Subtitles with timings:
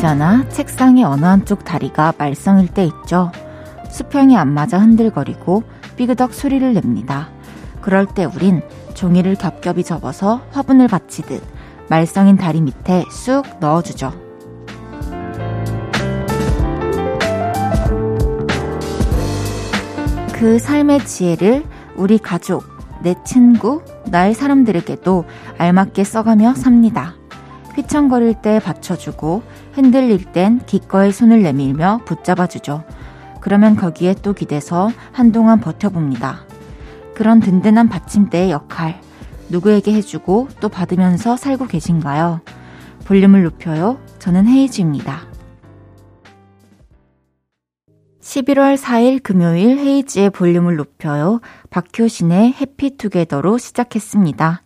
[0.00, 3.30] 의자나 책상의 어느 한쪽 다리가 말썽일 때 있죠.
[3.90, 5.62] 수평이 안 맞아 흔들거리고
[5.96, 7.28] 삐그덕 소리를 냅니다.
[7.82, 8.62] 그럴 때 우린
[8.94, 11.42] 종이를 겹겹이 접어서 화분을 받치듯
[11.90, 14.14] 말썽인 다리 밑에 쑥 넣어주죠.
[20.32, 22.64] 그 삶의 지혜를 우리 가족,
[23.02, 25.26] 내 친구, 나의 사람들에게도
[25.58, 27.16] 알맞게 써가며 삽니다.
[27.76, 32.84] 휘청거릴 때 받쳐주고 흔들릴 땐 기꺼이 손을 내밀며 붙잡아주죠.
[33.40, 36.40] 그러면 거기에 또 기대서 한동안 버텨봅니다.
[37.14, 39.00] 그런 든든한 받침대의 역할,
[39.48, 42.40] 누구에게 해주고 또 받으면서 살고 계신가요?
[43.04, 43.98] 볼륨을 높여요.
[44.18, 45.30] 저는 헤이즈입니다.
[48.20, 51.40] 11월 4일 금요일 헤이즈의 볼륨을 높여요.
[51.70, 54.62] 박효신의 해피투게더로 시작했습니다.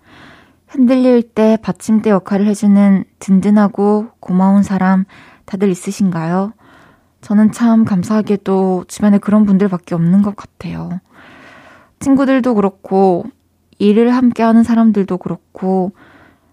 [0.74, 5.04] 흔들릴 때 받침대 역할을 해주는 든든하고 고마운 사람
[5.44, 6.52] 다들 있으신가요?
[7.20, 11.00] 저는 참 감사하게도 주변에 그런 분들밖에 없는 것 같아요.
[12.00, 13.24] 친구들도 그렇고,
[13.78, 15.92] 일을 함께 하는 사람들도 그렇고,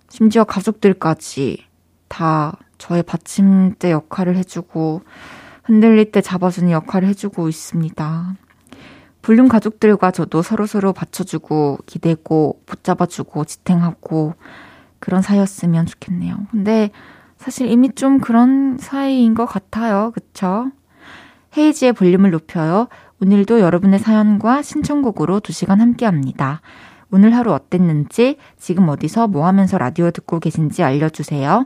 [0.07, 1.65] 심지어 가족들까지
[2.07, 5.01] 다 저의 받침대 역할을 해주고,
[5.63, 8.35] 흔들릴 때 잡아주는 역할을 해주고 있습니다.
[9.21, 14.33] 불륜 가족들과 저도 서로서로 받쳐주고, 기대고, 붙잡아주고, 지탱하고,
[14.99, 16.35] 그런 사이였으면 좋겠네요.
[16.51, 16.91] 근데
[17.37, 20.11] 사실 이미 좀 그런 사이인 것 같아요.
[20.13, 20.71] 그쵸?
[21.57, 22.87] 헤이지의 볼륨을 높여요.
[23.21, 26.61] 오늘도 여러분의 사연과 신청곡으로 2시간 함께 합니다.
[27.11, 31.65] 오늘 하루 어땠는지, 지금 어디서 뭐 하면서 라디오 듣고 계신지 알려주세요.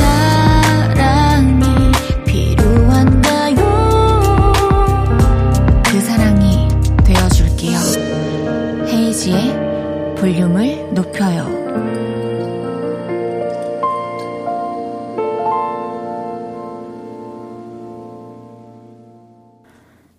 [10.21, 11.49] 볼륨을 높여요.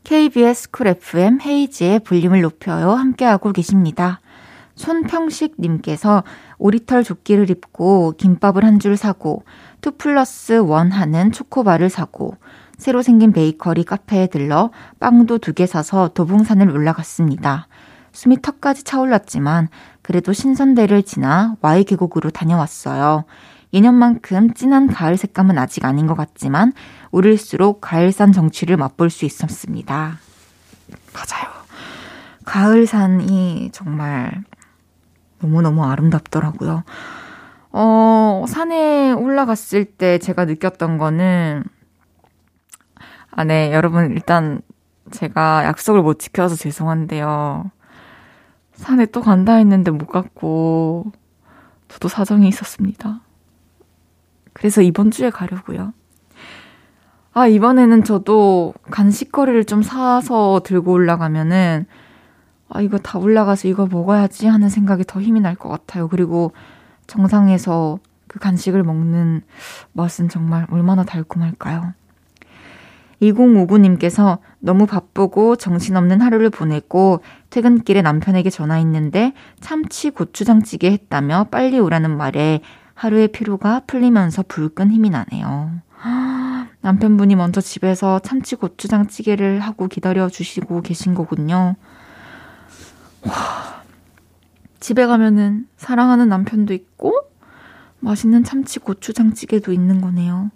[0.04, 2.90] KBS 쿨 FM 헤이즈의 볼륨을 높여요.
[2.90, 4.20] 함께하고 계십니다.
[4.74, 6.24] 손평식님께서
[6.58, 9.44] 오리털 조끼를 입고 김밥을 한 줄 사고
[9.86, 12.36] 2 플러스 1 하는 초코바를 사고
[12.78, 17.68] 새로 생긴 베이커리 카페에 들러 빵도 두 개 사서 도봉산을 올라갔습니다.
[18.12, 19.68] 숨이 턱까지 차올랐지만
[20.02, 23.24] 그래도 신선대를 지나 Y 계곡으로 다녀왔어요.
[23.72, 26.72] 예년만큼 진한 가을 색감은 아직 아닌 것 같지만
[27.10, 30.18] 오를수록 가을산 정취를 맛볼 수 있었습니다.
[31.14, 31.52] 맞아요.
[32.44, 34.44] 가을산이 정말
[35.40, 36.84] 너무너무 아름답더라고요.
[37.72, 41.64] 어, 산에 올라갔을 때 제가 느꼈던 거는,
[43.30, 44.60] 아, 네, 여러분, 일단
[45.10, 47.70] 제가 약속을 못 지켜서 죄송한데요.
[48.82, 51.12] 산에 또 간다 했는데 못 갔고,
[51.88, 53.20] 저도 사정이 있었습니다.
[54.52, 55.92] 그래서 이번 주에 가려고요.
[57.32, 61.86] 아, 이번에는 저도 간식거리를 좀 사서 들고 올라가면은,
[62.68, 66.08] 아, 이거 다 올라가서 이거 먹어야지 하는 생각이 더 힘이 날 것 같아요.
[66.08, 66.52] 그리고
[67.06, 69.42] 정상에서 그 간식을 먹는
[69.92, 71.94] 맛은 정말 얼마나 달콤할까요?
[73.20, 77.20] 2059님께서 너무 바쁘고 정신없는 하루를 보내고
[77.52, 82.62] 퇴근길에 남편에게 전화했는데 참치 고추장찌개 했다며 빨리 오라는 말에
[82.94, 85.70] 하루의 피로가 풀리면서 불끈 힘이 나네요.
[86.80, 91.76] 남편분이 먼저 집에서 참치 고추장찌개를 하고 기다려 주시고 계신 거군요.
[93.26, 93.82] 와,
[94.80, 97.12] 집에 가면은 사랑하는 남편도 있고
[98.00, 100.50] 맛있는 참치 고추장찌개도 있는 거네요.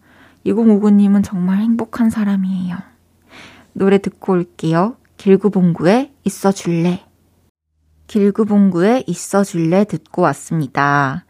[0.47, 2.79] 2059님은 정말 행복한 사람이에요.
[3.75, 4.97] 노래 듣고 올게요.
[5.17, 7.03] 길구봉구의 있어줄래.
[8.07, 11.25] 길구봉구의 있어줄래 듣고 왔습니다.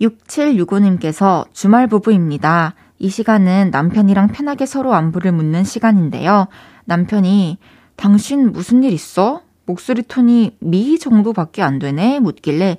[0.00, 2.74] 6765님께서 주말 부부입니다.
[2.98, 6.48] 이 시간은 남편이랑 편하게 서로 안부를 묻는 시간인데요.
[6.84, 7.58] 남편이
[7.96, 9.42] 당신 무슨 일 있어?
[9.66, 12.20] 목소리 톤이 미 정도밖에 안 되네?
[12.20, 12.76] 묻길래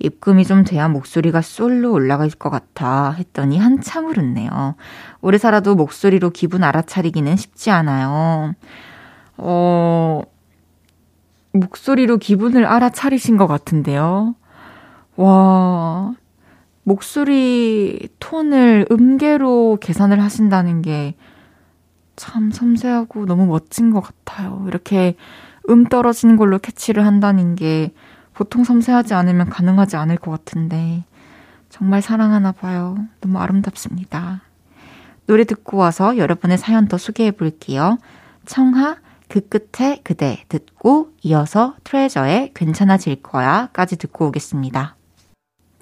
[0.00, 4.76] 입금이 좀 돼야 목소리가 솔로 올라갈 것 같아 했더니 한참을 웃네요.
[5.20, 8.54] 오래 살아도 목소리로 기분 알아차리기는 쉽지 않아요.
[9.38, 10.22] 어,
[11.52, 14.34] 목소리로 기분을 알아차리신 것 같은데요.
[15.16, 16.14] 와,
[16.84, 21.14] 목소리 톤을 음계로 계산을 하신다는 게
[22.18, 24.64] 참 섬세하고 너무 멋진 것 같아요.
[24.66, 25.14] 이렇게
[25.70, 27.92] 음 떨어지는 걸로 캐치를 한다는 게
[28.34, 31.04] 보통 섬세하지 않으면 가능하지 않을 것 같은데
[31.70, 32.96] 정말 사랑하나 봐요.
[33.20, 34.42] 너무 아름답습니다.
[35.26, 37.98] 노래 듣고 와서 여러분의 사연 더 소개해 볼게요.
[38.44, 38.96] 청하
[39.28, 44.96] 그 끝에 그대 듣고 이어서 트레저의 괜찮아질 거야까지 듣고 오겠습니다.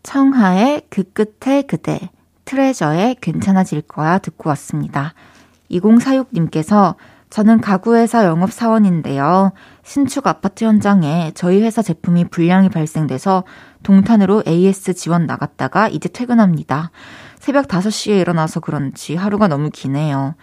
[0.02, 2.10] 청하의 그 끝에 그대
[2.44, 5.14] 트레저의 괜찮아질 거야 듣고 왔습니다.
[5.70, 6.96] 2046님께서
[7.28, 9.52] 저는 가구회사 영업사원인데요.
[9.82, 13.44] 신축 아파트 현장에 저희 회사 제품이 불량이 발생돼서
[13.82, 16.93] 동탄으로 AS 지원 나갔다가 이제 퇴근합니다.
[17.38, 20.34] 새벽 5시에 일어나서 그런지 하루가 너무 기네요.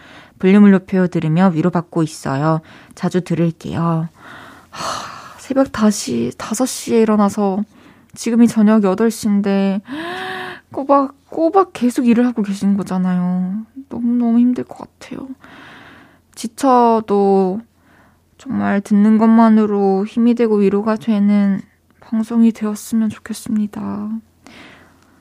[0.44, 2.60] 볼륨을 높여 들으며 위로받고 있어요.
[2.95, 4.10] 자주 들을게요.
[4.72, 7.63] 하, 새벽 다시 5시에 일어나서
[8.13, 9.80] 지금이 저녁 8시인데
[10.74, 13.66] 꼬박 꼬박 계속 일을 하고 계신 거잖아요.
[13.88, 15.30] 너무너무 힘들 것 같아요.
[16.36, 17.62] 지쳐도
[18.38, 21.62] 정말 듣는 것만으로 힘이 되고 위로가 되는
[22.01, 24.10] 방송이 되었으면 좋겠습니다.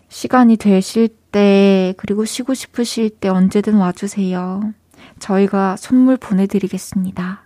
[0.08, 4.72] 시간이 되실 때, 그리고 쉬고 싶으실 때 언제든 와주세요.
[5.18, 7.42] 저희가 선물 보내드리겠습니다.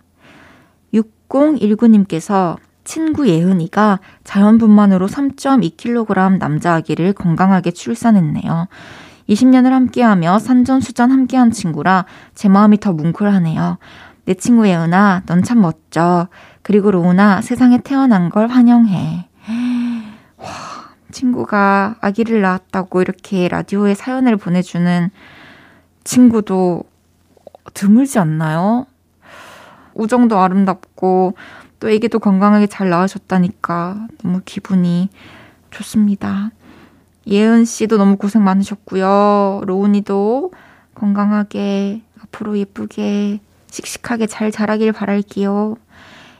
[0.93, 8.67] 6019님께서 친구 예은이가 자연분만으로 3.2kg 남자 아기를 건강하게 출산했네요.
[9.29, 13.77] 20년을 함께하며 산전수전 함께한 친구라 제 마음이 더 뭉클하네요.
[14.25, 16.27] 내 친구 예은아, 넌 참 멋져.
[16.61, 19.27] 그리고 로우나, 세상에 태어난 걸 환영해.
[20.37, 20.47] 와,
[21.11, 25.09] 친구가 아기를 낳았다고 이렇게 라디오에 사연을 보내주는
[26.03, 26.83] 친구도
[27.73, 28.85] 드물지 않나요?
[29.93, 31.35] 우정도 아름답고,
[31.79, 35.09] 또 애기도 건강하게 잘 낳으셨다니까 너무 기분이
[35.69, 36.51] 좋습니다.
[37.27, 39.61] 예은 씨도 너무 고생 많으셨고요.
[39.65, 40.51] 로운이도
[40.95, 43.39] 건강하게 앞으로 예쁘게
[43.69, 45.75] 씩씩하게 잘 자라길 바랄게요.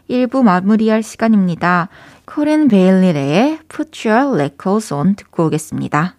[0.10, 1.90] 1부 마무리할 시간입니다.
[2.26, 6.17] 코린 베일리의 Put Your Records On 듣고 오겠습니다.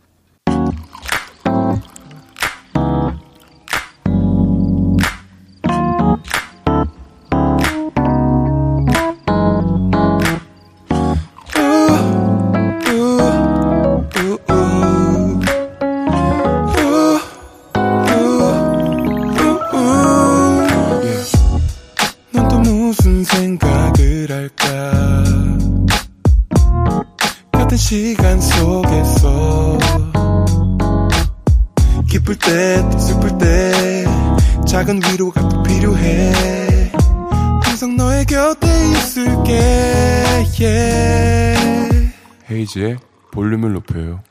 [42.69, 42.99] 헤이지의
[43.32, 44.23] 볼륨을 높여요.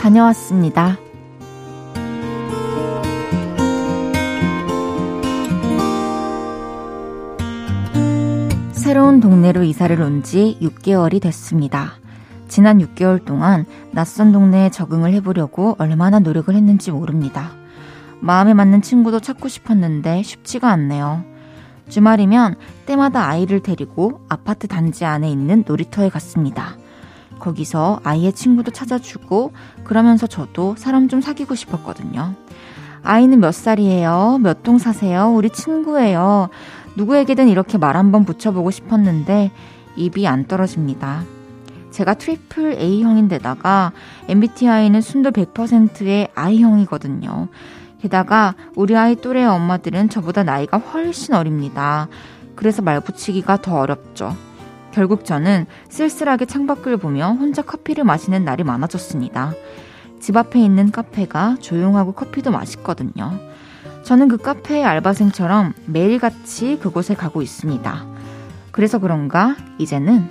[0.00, 0.98] 다녀왔습니다.
[8.72, 12.01] 새로운 동네로 이사를 온 지 6개월이 됐습니다.
[12.52, 17.52] 지난 6개월 동안 낯선 동네에 적응을 해보려고 얼마나 노력을 했는지 모릅니다.
[18.20, 21.24] 마음에 맞는 친구도 찾고 싶었는데 쉽지가 않네요.
[21.88, 26.76] 주말이면 때마다 아이를 데리고 아파트 단지 안에 있는 놀이터에 갔습니다.
[27.38, 32.34] 거기서 아이의 친구도 찾아주고 그러면서 저도 사람 좀 사귀고 싶었거든요.
[33.02, 34.40] 아이는 몇 살이에요?
[34.42, 35.32] 몇 동 사세요?
[35.34, 36.50] 우리 친구예요.
[36.98, 39.50] 누구에게든 이렇게 말 한번 붙여보고 싶었는데
[39.96, 41.22] 입이 안 떨어집니다.
[41.92, 43.92] 제가 트리플 A형인데다가
[44.28, 47.48] MBTI는 순도 100%의 I형이거든요.
[48.00, 52.08] 게다가 우리 아이 또래 엄마들은 저보다 나이가 훨씬 어립니다.
[52.56, 54.34] 그래서 말 붙이기가 더 어렵죠.
[54.90, 59.52] 결국 저는 쓸쓸하게 창밖을 보며 혼자 커피를 마시는 날이 많아졌습니다.
[60.20, 63.38] 집 앞에 있는 카페가 조용하고 커피도 맛있거든요.
[64.02, 68.06] 저는 그 카페의 알바생처럼 매일같이 그곳에 가고 있습니다.
[68.72, 70.28] 그래서 그런가 이제는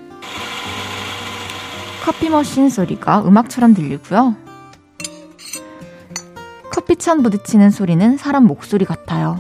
[2.04, 4.36] 커피 머신 소리가 음악처럼 들리고요.
[6.72, 9.40] 커피찬 부딪히는 소리는 사람 목소리 같아요.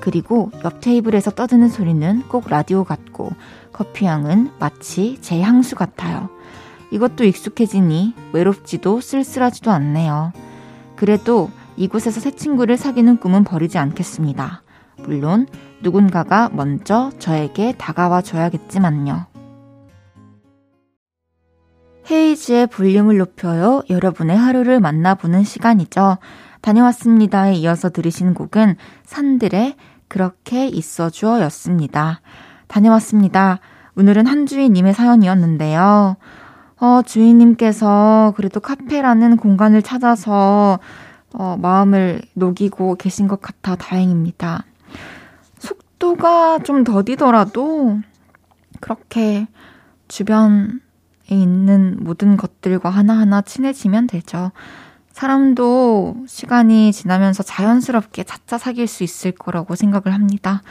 [0.00, 3.30] 그리고 옆 테이블에서 떠드는 소리는 꼭 라디오 같고
[3.72, 6.30] 커피향은 마치 제 향수 같아요.
[6.90, 10.32] 이것도 익숙해지니 외롭지도 쓸쓸하지도 않네요.
[10.96, 14.62] 그래도 이곳에서 새 친구를 사귀는 꿈은 버리지 않겠습니다.
[14.96, 15.46] 물론
[15.82, 19.27] 누군가가 먼저 저에게 다가와 줘야겠지만요.
[22.10, 23.82] 헤이즈의 볼륨을 높여요.
[23.90, 26.18] 여러분의 하루를 만나보는 시간이죠.
[26.62, 29.76] 다녀왔습니다에 이어서 들으신 곡은 산들의
[30.08, 32.20] 그렇게 있어주어 였습니다.
[32.66, 33.60] 다녀왔습니다.
[33.96, 36.16] 오늘은 한주희님의 사연이었는데요.
[36.80, 40.78] 어, 주인님께서 그래도 카페라는 공간을 찾아서
[41.34, 44.64] 어, 마음을 녹이고 계신 것 같아 다행입니다.
[45.58, 47.98] 속도가 좀 더디더라도
[48.80, 49.46] 그렇게
[50.06, 50.87] 주변에
[51.34, 54.52] 있는 모든 것들과 하나하나 친해지면 되죠.
[55.12, 60.62] 사람도 시간이 지나면서 자연스럽게 차차 사귈 수 있을 거라고 생각을 합니다.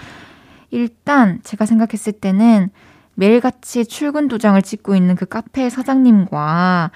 [0.72, 2.70] 일단 제가 생각했을 때는
[3.16, 6.92] 매일같이 출근 도장을 찍고 있는 그 카페 사장님과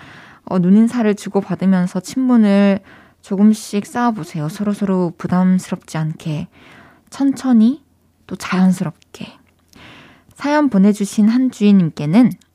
[0.46, 2.80] 어, 눈인사를 주고받으면서 친문을
[3.22, 4.50] 조금씩 쌓아보세요.
[4.50, 6.48] 서로서로 부담스럽지 않게.
[7.10, 7.84] 천천히
[8.28, 9.28] 또 자연스럽게.
[10.34, 12.32] 사연 보내주신 한 주인님께는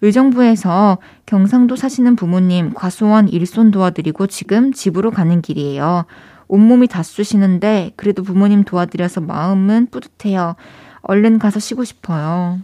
[0.00, 6.06] 의정부에서 경상도 사시는 부모님 과수원 일손 도와드리고 지금 집으로 가는 길이에요.
[6.46, 10.56] 온몸이 다 쑤시는데 그래도 부모님 도와드려서 마음은 뿌듯해요.
[11.02, 12.58] 얼른 가서 쉬고 싶어요.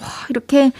[0.00, 0.72] 와, 이렇게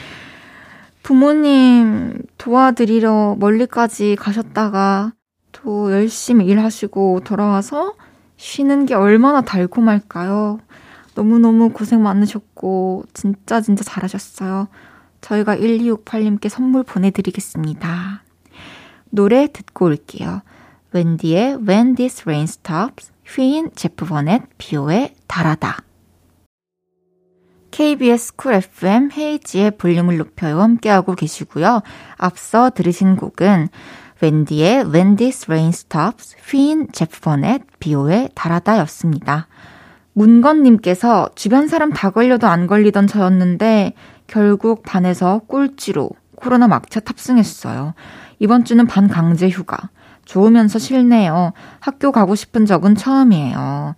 [1.03, 5.13] 부모님 도와드리러 멀리까지 가셨다가
[5.53, 7.95] 또 열심히 일하시고 돌아와서
[8.37, 10.61] 쉬는 게 얼마나 달콤할까요?
[11.15, 14.69] 너무너무 고생 많으셨고, 진짜 진짜 잘하셨어요.
[15.27, 18.23] 저희가 1268님께 선물 보내드리겠습니다.
[19.11, 20.43] 노래 듣고 올게요.
[20.93, 25.79] 웬디의 When This Rain Stops, 휘인 제프 버넷, 비오의 달하다.
[27.73, 31.83] KBS 쿨 FM 헤이즈의 볼륨을 높여요 함께하고 계시고요.
[32.17, 33.69] 앞서 들으신 곡은
[34.21, 39.49] 웬디의 When This Rain Stops, 휘인 제프 버넷, 비오의 달하다 였습니다.
[40.13, 43.93] 문건님께서 주변 사람 다 걸려도 안 걸리던 저였는데
[44.27, 47.95] 결국 반에서 꼴찌로 코로나 막차 탑승했어요.
[48.39, 49.91] 이번 주는 반 강제 휴가.
[50.25, 51.53] 좋으면서 싫네요.
[51.81, 53.95] 학교 가고 싶은 적은 처음이에요.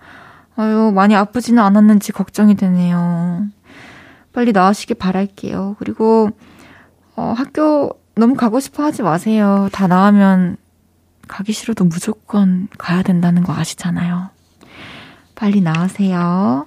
[0.56, 3.46] 아유, 많이 아프지는 않았는지 걱정이 되네요.
[4.32, 5.76] 빨리 나으시길 바랄게요.
[5.78, 6.30] 그리고,
[7.16, 9.68] 어, 학교 너무 가고 싶어 하지 마세요.
[9.72, 10.56] 다 나으면
[11.28, 14.30] 가기 싫어도 무조건 가야 된다는 거 아시잖아요.
[15.34, 16.66] 빨리 나으세요.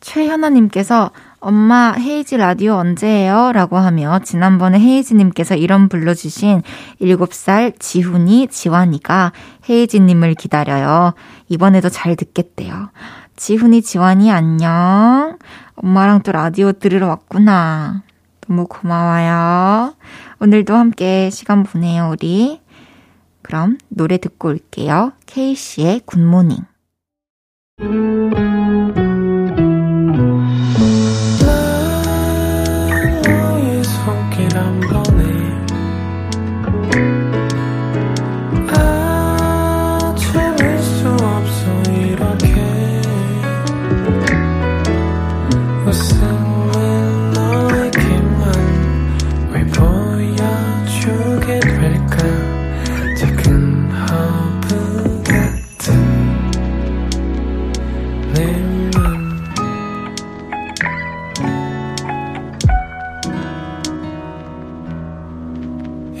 [0.00, 1.10] 최현아님께서
[1.44, 3.50] 엄마 헤이지 라디오 언제예요?
[3.50, 6.62] 라고 하며 지난번에 헤이지님께서 이런 불러주신
[7.00, 9.32] 7살 지훈이 지환이가
[9.68, 11.14] 헤이지님을 기다려요.
[11.48, 12.90] 이번에도 잘 듣겠대요.
[13.34, 15.36] 지훈이 지환이 안녕.
[15.74, 18.04] 엄마랑 또 라디오 들으러 왔구나.
[18.46, 19.96] 너무 고마워요.
[20.38, 22.60] 오늘도 함께 시간 보내요, 우리.
[23.42, 25.10] 그럼 노래 듣고 올게요.
[25.26, 26.58] 케이씨의 굿모닝.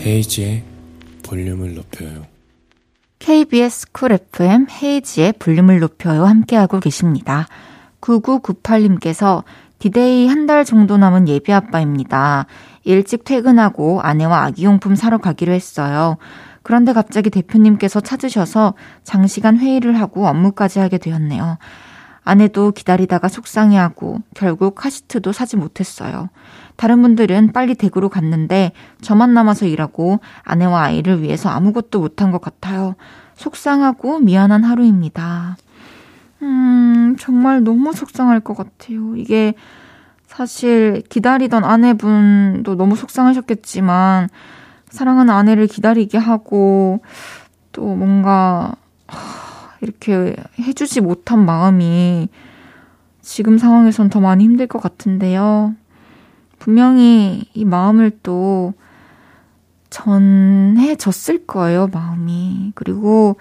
[0.04, 0.62] 헤이즈의
[1.22, 2.26] 볼륨을 높여요.
[3.18, 6.24] KBS 쿨 FM 헤이즈의 볼륨을 높여요.
[6.26, 7.46] 함께하고 계십니다.
[8.00, 9.44] 9998님께서
[9.78, 12.46] 디데이 한 달 정도 남은 예비 아빠입니다.
[12.84, 16.18] 일찍 퇴근하고 아내와 아기용품 사러 가기로 했어요.
[16.62, 18.74] 그런데 갑자기 대표님께서 찾으셔서
[19.04, 21.58] 장시간 회의를 하고 업무까지 하게 되었네요.
[22.24, 26.28] 아내도 기다리다가 속상해하고 결국 카시트도 사지 못했어요.
[26.76, 32.94] 다른 분들은 빨리 댁으로 갔는데 저만 남아서 일하고 아내와 아이를 위해서 아무것도 못한 것 같아요.
[33.34, 35.56] 속상하고 미안한 하루입니다.
[36.42, 39.16] 음, 정말 너무 속상할 것 같아요.
[39.16, 39.54] 이게
[40.26, 44.28] 사실 기다리던 아내분도 너무 속상하셨겠지만
[44.88, 47.02] 사랑하는 아내를 기다리게 하고
[47.72, 48.74] 또 뭔가
[49.82, 52.28] 이렇게 해주지 못한 마음이
[53.20, 55.74] 지금 상황에선 더 많이 힘들 것 같은데요.
[56.58, 58.72] 분명히 이 마음을 또
[59.90, 62.72] 전해졌을 거예요, 마음이.
[62.74, 63.36] 그리고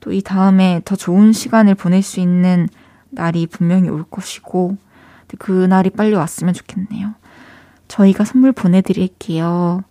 [0.00, 2.68] 또 이 다음에 더 좋은 시간을 보낼 수 있는
[3.10, 4.76] 날이 분명히 올 것이고,
[5.38, 7.14] 그 날이 빨리 왔으면 좋겠네요.
[7.88, 9.84] 저희가 선물 보내드릴게요.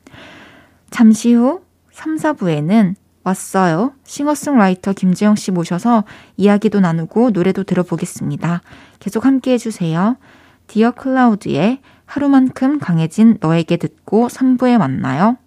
[0.89, 3.93] 잠시 후 3, 4부에는 왔어요.
[4.03, 6.03] 싱어송라이터 김재영 씨 모셔서
[6.37, 8.61] 이야기도 나누고 노래도 들어보겠습니다.
[8.99, 10.17] 계속 함께 해주세요.
[10.67, 15.37] 디어 클라우드의 하루만큼 강해진 너에게 듣고 3부에 만나요.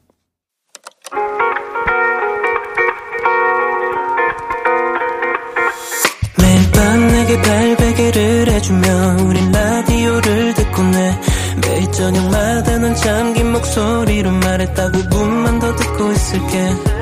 [7.42, 11.20] 발베개를 해주며 우린 라디오를 듣고 내
[11.62, 16.93] 매일 저녁마다 넌 잠긴 목소리로 말했다 5분만 더 듣고 있을게 5분만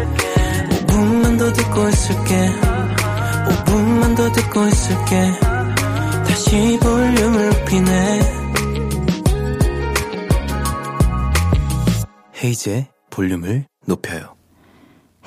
[1.52, 2.50] 더 듣고 있을게
[3.46, 5.32] 5분만 더 듣고 있을게
[6.26, 8.20] 다시 볼륨을 높이네
[12.42, 14.34] 헤이즈의 볼륨을 높여요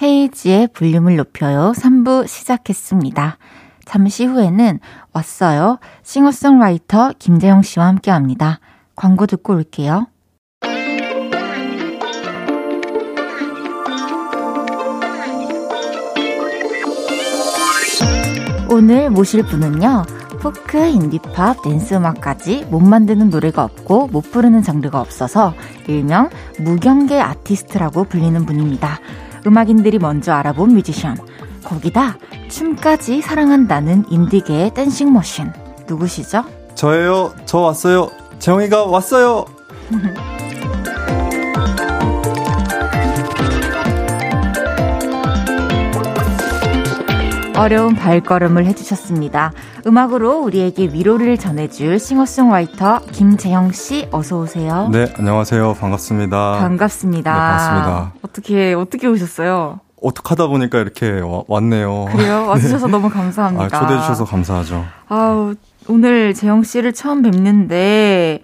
[0.01, 3.37] 헤이지의 볼륨을 높여요 3부 시작했습니다.
[3.85, 4.79] 잠시 후에는
[5.13, 5.79] 왔어요.
[6.03, 8.59] 싱어송라이터 김재영 씨와 함께 합니다.
[8.95, 10.07] 광고 듣고 올게요.
[18.75, 20.03] 오늘 모실 분은요.
[20.41, 25.53] 포크, 인디팝, 댄스 음악까지 못 만드는 노래가 없고 못 부르는 장르가 없어서
[25.87, 26.29] 일명
[26.59, 28.99] 무경계 아티스트라고 불리는 분입니다.
[29.47, 31.15] 음악인들이 먼저 알아본 뮤지션.
[31.63, 32.17] 거기다
[32.49, 35.53] 춤까지 사랑한다는 인디계의 dancing machine.
[35.87, 36.43] 누구시죠?
[36.75, 37.33] 저예요.
[37.45, 38.09] 저 왔어요.
[38.39, 39.45] 재영이가 왔어요.
[47.57, 49.53] 어려운 발걸음을 해주셨습니다.
[49.87, 54.89] 음악으로 우리에게 위로를 전해줄 싱어송라이터 김재영 씨 어서 오세요.
[54.91, 55.75] 네, 안녕하세요.
[55.75, 56.57] 반갑습니다.
[56.59, 57.31] 반갑습니다.
[57.31, 58.13] 네, 반갑습니다.
[58.21, 59.79] 어떻게 어떻게 오셨어요?
[60.01, 62.05] 어떻게 하다 보니까 이렇게 와, 왔네요.
[62.11, 62.45] 그래요?
[62.49, 62.91] 와주셔서 네.
[62.91, 63.77] 너무 감사합니다.
[63.77, 64.85] 아, 초대해 주셔서 감사하죠.
[65.07, 65.55] 아우
[65.87, 68.41] 오늘 재영 씨를 처음 뵙는데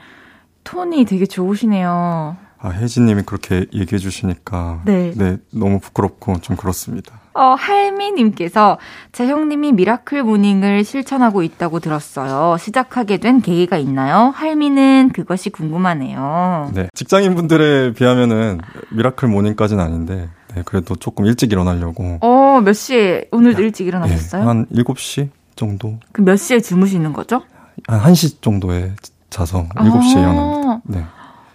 [0.63, 2.37] 톤이 되게 좋으시네요.
[2.59, 5.11] 아, 혜진님이 그렇게 얘기해 주시니까 네.
[5.15, 7.20] 네 너무 부끄럽고 좀 그렇습니다.
[7.33, 8.77] 어, 할미님께서
[9.13, 12.57] 재형님이 miracle morning을 실천하고 있다고 들었어요.
[12.57, 14.31] 시작하게 된 계기가 있나요?
[14.35, 16.71] 할미는 그것이 궁금하네요.
[16.73, 18.59] 네, 직장인 분들에 비하면은
[18.89, 22.17] miracle morning까지는 아닌데, 네, 그래도 조금 일찍 일어나려고.
[22.21, 24.41] 어, 몇 시에 오늘도 일찍 일어나셨어요?
[24.41, 25.97] 네, 한 7시 정도.
[26.11, 27.41] 그 몇 시에 주무시는 거죠?
[27.87, 28.91] 한 1시 정도에
[29.29, 30.81] 자서 7시에 아~ 일어납니다.
[30.85, 31.05] 네.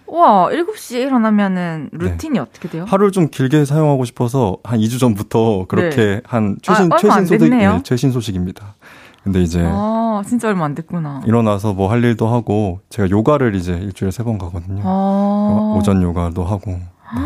[0.07, 2.39] 와, 7시에 일어나면은 루틴이 네.
[2.39, 2.85] 어떻게 돼요?
[2.87, 6.21] 하루를 좀 길게 사용하고 싶어서 한 2주 전부터 그렇게 네.
[6.25, 8.75] 한 최신 아, 최신 소식 네, 최신 소식입니다.
[9.23, 11.21] 근데 이제 아, 진짜 얼마 안 됐구나.
[11.25, 14.81] 일어나서 뭐 할 일도 하고 제가 요가를 이제 일주일에 세 번 가거든요.
[14.85, 17.21] 아~ 오전 요가도 하고 네.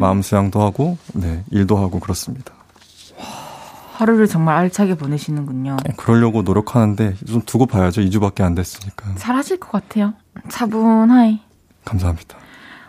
[0.00, 2.52] 마음 수양도 하고 네, 일도 하고 그렇습니다.
[3.94, 5.76] 하루를 정말 알차게 보내시는군요.
[5.84, 8.00] 네, 그러려고 노력하는데 좀 두고 봐야죠.
[8.02, 9.14] 2주밖에 안 됐으니까.
[9.16, 10.14] 잘하실 것 같아요.
[10.48, 11.40] 차분하이.
[11.84, 12.36] 감사합니다.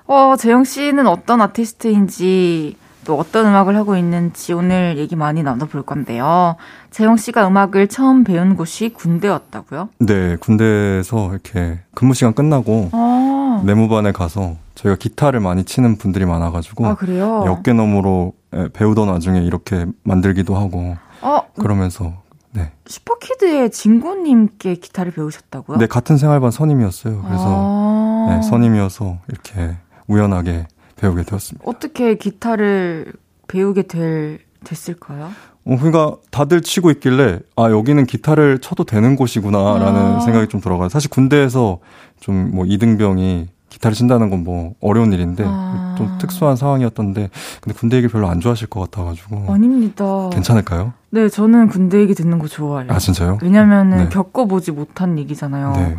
[0.07, 2.75] 어, 재영 씨는 어떤 아티스트인지
[3.05, 6.55] 또 어떤 음악을 하고 있는지 오늘 얘기 많이 나눠볼 건데요.
[6.91, 9.89] 재영 씨가 음악을 처음 배운 곳이 군대였다고요?
[9.99, 13.63] 네, 군대에서 이렇게 근무 시간 끝나고 아.
[13.65, 17.43] 내무반에 가서 저희가 기타를 많이 치는 분들이 많아가지고 아, 그래요?
[17.47, 18.33] 어깨 너머로
[18.73, 22.13] 배우던 와중에 이렇게 만들기도 하고 어, 그러면서
[22.51, 22.71] 네.
[22.85, 25.77] 슈퍼키드의 진구님께 기타를 배우셨다고요?
[25.77, 27.21] 네, 같은 생활반 선임이었어요.
[27.23, 29.75] 그래서 아~ 네, 선임이어서 이렇게
[30.07, 31.63] 우연하게 배우게 되었습니다.
[31.67, 33.13] 어떻게 기타를
[33.47, 35.31] 배우게 될, 됐을까요?
[35.65, 40.89] 어, 그러니까 다들 치고 있길래 아 여기는 기타를 쳐도 되는 곳이구나라는 아~ 생각이 좀 들어가요.
[40.89, 41.79] 사실 군대에서
[42.19, 45.95] 좀 뭐 이등병이 기타를 친다는 건 뭐 어려운 일인데 아.
[45.97, 47.29] 좀 특수한 상황이었던데
[47.61, 50.29] 근데 군대 얘기 별로 안 좋아하실 것 같아가지고 아닙니다.
[50.31, 50.93] 괜찮을까요?
[51.11, 52.91] 네, 저는 군대 얘기 듣는 거 좋아해요.
[52.91, 53.37] 아 진짜요?
[53.41, 54.09] 왜냐면은 네.
[54.09, 55.73] 겪어보지 못한 얘기잖아요.
[55.75, 55.97] 네.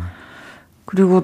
[0.85, 1.23] 그리고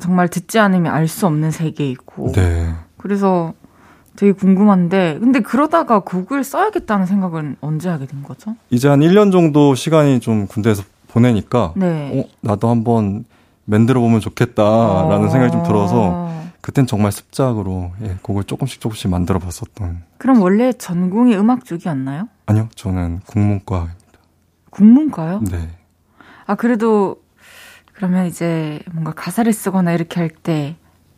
[0.00, 2.32] 정말 듣지 않으면 알 수 없는 세계이고.
[2.32, 2.74] 네.
[2.96, 3.52] 그래서
[4.16, 8.56] 되게 궁금한데 근데 그러다가 곡을 써야겠다는 생각은 언제 하게 된 거죠?
[8.70, 12.20] 이제 한 1년 정도 시간이 좀 군대에서 보내니까 네.
[12.20, 13.24] 어, 나도 한번
[13.64, 15.30] 만들어 보면 좋겠다라는 어.
[15.30, 20.02] 생각이 좀 들어서 그땐 정말 습작으로 예, 곡을 조금씩 조금씩 만들어 봤었던.
[20.18, 22.28] 그럼 원래 전공이 음악 쪽이었나요?
[22.46, 23.96] 아니요, 저는 국문과입니다.
[24.70, 25.40] 국문과요?
[25.50, 25.68] 네.
[26.46, 27.16] 아 그래도
[28.00, 30.74] 그러면 이제 뭔가 가사를 쓰거나 이렇게 할 때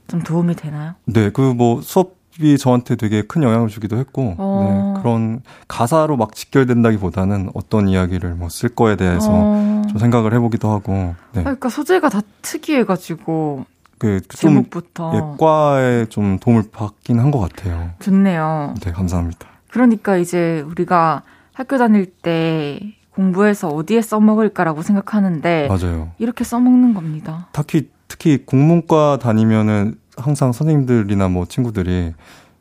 [0.08, 0.94] 좀 도움이 되나요?
[1.06, 4.94] 네, 그 뭐 수업이 저한테 되게 큰 영향을 주기도 했고, 어.
[4.96, 9.82] 네, 그런 가사로 막 직결된다기보다는 어떤 이야기를 뭐 쓸 거에 대해서 어.
[9.88, 11.14] 좀 생각을 해보기도 하고.
[11.32, 11.42] 네.
[11.44, 13.64] 그러니까 소재가 다 특이해가지고
[13.98, 17.90] 그 제목부터 예, 과에 좀 도움을 받긴 한 것 같아요.
[18.00, 18.74] 좋네요.
[18.82, 19.46] 네, 감사합니다.
[19.70, 21.22] 그러니까 이제 우리가
[21.54, 22.80] 학교 다닐 때
[23.14, 26.10] 공부해서 어디에 써먹을까라고 생각하는데 맞아요.
[26.18, 27.48] 이렇게 써먹는 겁니다.
[27.52, 32.14] 특히 특히 국문과 다니면은 항상 선생님들이나 뭐 친구들이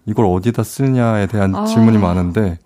[0.05, 1.65] 이걸 어디다 쓰냐에 대한 아.
[1.65, 2.57] 질문이 많은데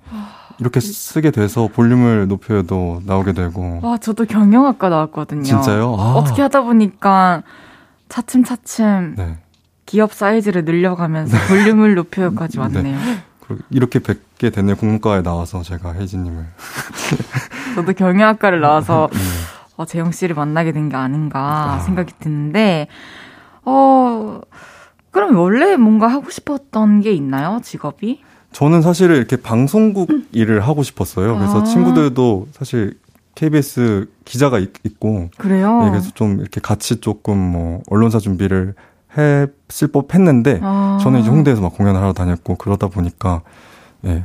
[0.59, 3.79] 이렇게 쓰게 돼서 볼륨을 높여도 나오게 되고.
[3.83, 5.43] 와, 저도 경영학과 나왔거든요.
[5.43, 5.95] 진짜요?
[5.99, 6.13] 아.
[6.13, 7.43] 어떻게 하다 보니까
[8.09, 9.37] 차츰차츰 네.
[9.85, 12.61] 기업 사이즈를 늘려가면서 볼륨을 높여까지 네.
[12.61, 12.97] 왔네요.
[12.97, 13.17] 네.
[13.69, 14.75] 이렇게 뵙게 됐네요.
[14.75, 16.45] 공과에 나와서 제가 혜진님을.
[17.75, 19.19] 저도 경영학과를 나와서 네.
[19.77, 21.79] 어, 재영 씨를 만나게 된 게 아닌가 아.
[21.79, 22.87] 생각이 드는데,
[23.65, 24.39] 어,
[25.11, 27.59] 그럼 원래 뭔가 하고 싶었던 게 있나요?
[27.63, 28.21] 직업이?
[28.53, 30.27] 저는 사실 이렇게 방송국 음.
[30.31, 31.35] 일을 하고 싶었어요.
[31.37, 31.63] 그래서 아.
[31.65, 32.97] 친구들도 사실
[33.35, 35.83] KBS 기자가 있, 고 그래요.
[35.83, 38.75] 네, 그래서 좀 이렇게 같이 조금 뭐 언론사 준비를
[39.17, 40.99] 했을 법했는데 아.
[41.01, 43.41] 저는 이제 홍대에서 막 공연을 하러 다녔고 그러다 보니까
[44.05, 44.23] 예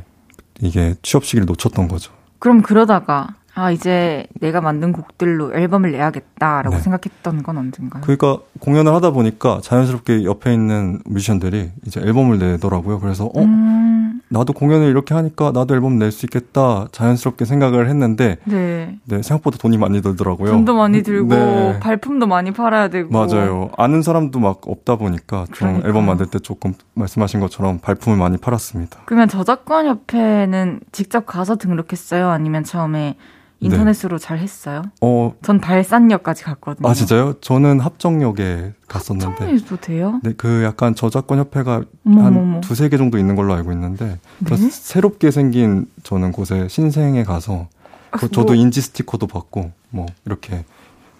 [0.61, 2.13] 이게 취업 시기를 놓쳤던 거죠.
[2.39, 6.81] 그럼 그러다가 아, 이제 내가 만든 곡들로 앨범을 내야겠다라고 네.
[6.81, 8.01] 생각했던 건 언젠가요?
[8.01, 12.99] 그러니까 공연을 하다 보니까 자연스럽게 옆에 있는 뮤지션들이 이제 앨범을 내더라고요.
[12.99, 14.21] 그래서 어 음...
[14.29, 18.97] 나도 공연을 이렇게 하니까 나도 앨범 낼 수 있겠다 자연스럽게 생각을 했는데 네.
[19.03, 20.51] 네 생각보다 돈이 많이 들더라고요.
[20.51, 21.79] 돈도 많이 들고 네.
[21.81, 23.69] 발품도 많이 팔아야 되고 맞아요.
[23.77, 25.87] 아는 사람도 막 없다 보니까 좀 그러니까.
[25.87, 29.01] 앨범 만들 때 조금 말씀하신 것처럼 발품을 많이 팔았습니다.
[29.05, 32.29] 그러면 저작권 협회는 직접 가서 등록했어요?
[32.29, 33.15] 아니면 처음에
[33.61, 34.25] 인터넷으로 네.
[34.25, 34.81] 잘 했어요?
[35.01, 36.89] 어, 전 발산역까지 갔거든요.
[36.89, 37.35] 아 진짜요?
[37.41, 39.31] 저는 합정역에 갔었는데.
[39.31, 40.19] 합정역도 돼요?
[40.23, 44.55] 네, 그 약간 저작권 협회가 한 두세 개 정도 있는 걸로 알고 있는데 네?
[44.57, 47.67] 새롭게 생긴 저는 곳에 신생에 가서
[48.09, 48.55] 그 저도 뭐...
[48.55, 50.65] 인지 스티커도 받고 뭐 이렇게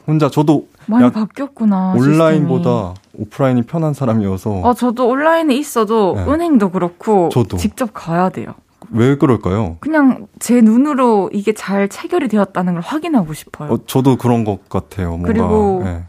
[0.07, 1.93] 혼자 저도 많이 바뀌었구나.
[1.95, 3.23] 온라인보다 시스템이.
[3.23, 4.61] 오프라인이 편한 사람이어서.
[4.65, 6.23] 아 저도 온라인에 있어도 네.
[6.23, 7.57] 은행도 그렇고 저도.
[7.57, 8.55] 직접 가야 돼요.
[8.91, 9.77] 왜 그럴까요?
[9.79, 13.73] 그냥 제 눈으로 이게 잘 체결이 되었다는 걸 확인하고 싶어요.
[13.73, 15.09] 어, 저도 그런 것 같아요.
[15.11, 15.27] 뭔가.
[15.27, 16.03] 그리고 네.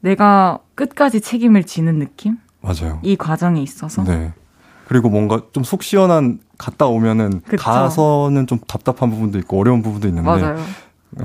[0.00, 2.36] 내가 끝까지 책임을 지는 느낌?
[2.60, 2.98] 맞아요.
[3.02, 4.04] 이 과정에 있어서.
[4.04, 4.32] 네.
[4.86, 7.62] 그리고 뭔가 좀 속 시원한 갔다 오면은 그쵸?
[7.62, 10.56] 가서는 좀 답답한 부분도 있고 어려운 부분도 있는데 맞아요.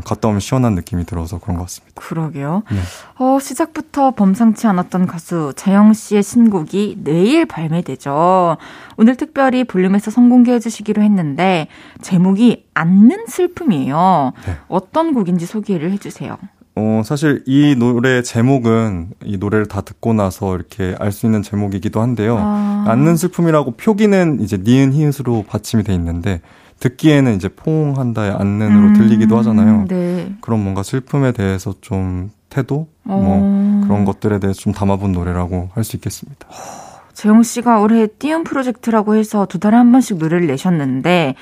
[0.05, 1.93] 갔다 오면 시원한 느낌이 들어서 그런 것 같습니다.
[1.95, 2.63] 그러게요.
[2.71, 2.77] 네.
[3.17, 8.57] 어, 시작부터 범상치 않았던 가수 재영 씨의 신곡이 내일 발매되죠.
[8.97, 11.67] 오늘 특별히 볼륨에서 선공개해 주시기로 했는데
[12.01, 14.33] 제목이 않는 슬픔이에요.
[14.45, 14.57] 네.
[14.67, 16.37] 어떤 곡인지 소개를 해주세요.
[16.75, 21.99] 어, 사실 이 노래 제목은 이 노래를 다 듣고 나서 이렇게 알 수 있는 제목이기도
[22.01, 22.37] 한데요.
[22.39, 22.85] 아.
[22.87, 26.39] 않는 슬픔이라고 표기는 이제 니은 히읗으로 받침이 돼 있는데
[26.81, 29.85] 듣기에는 이제 포옹한다의 안는으로 음, 들리기도 하잖아요.
[29.87, 30.33] 네.
[30.41, 33.21] 그런 뭔가 슬픔에 대해서 좀 태도, 뭐 어.
[33.21, 36.47] 뭐 그런 것들에 대해서 좀 담아본 노래라고 할 수 있겠습니다.
[37.13, 41.35] 재영 씨가 올해 띄움 프로젝트라고 해서 두 달에 한 번씩 노래를 내셨는데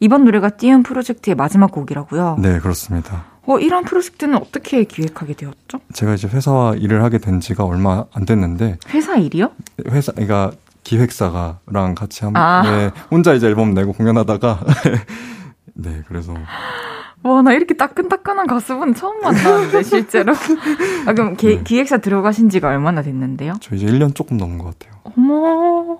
[0.00, 2.38] 이번 노래가 띄움 프로젝트의 마지막 곡이라고요?
[2.40, 3.24] 네, 그렇습니다.
[3.46, 5.78] 어, 이런 프로젝트는 어떻게 기획하게 되었죠?
[5.92, 9.50] 제가 이제 회사와 일을 하게 된 지가 얼마 안 됐는데 회사 일이요?
[9.90, 10.52] 회사 그러니까
[10.86, 12.62] 기획사가랑 같이 한 아.
[12.62, 14.60] 네, 혼자 이제 앨범 내고 공연하다가
[15.74, 16.32] 네 그래서
[17.22, 20.32] 와 나 이렇게 따끈따끈한 가수분 처음 만났는데 실제로
[21.06, 21.62] 아 그럼 기, 네.
[21.64, 23.54] 기획사 들어가신 지가 얼마나 됐는데요?
[23.60, 25.00] 저 이제 1년 조금 넘은 것 같아요.
[25.02, 25.98] 어머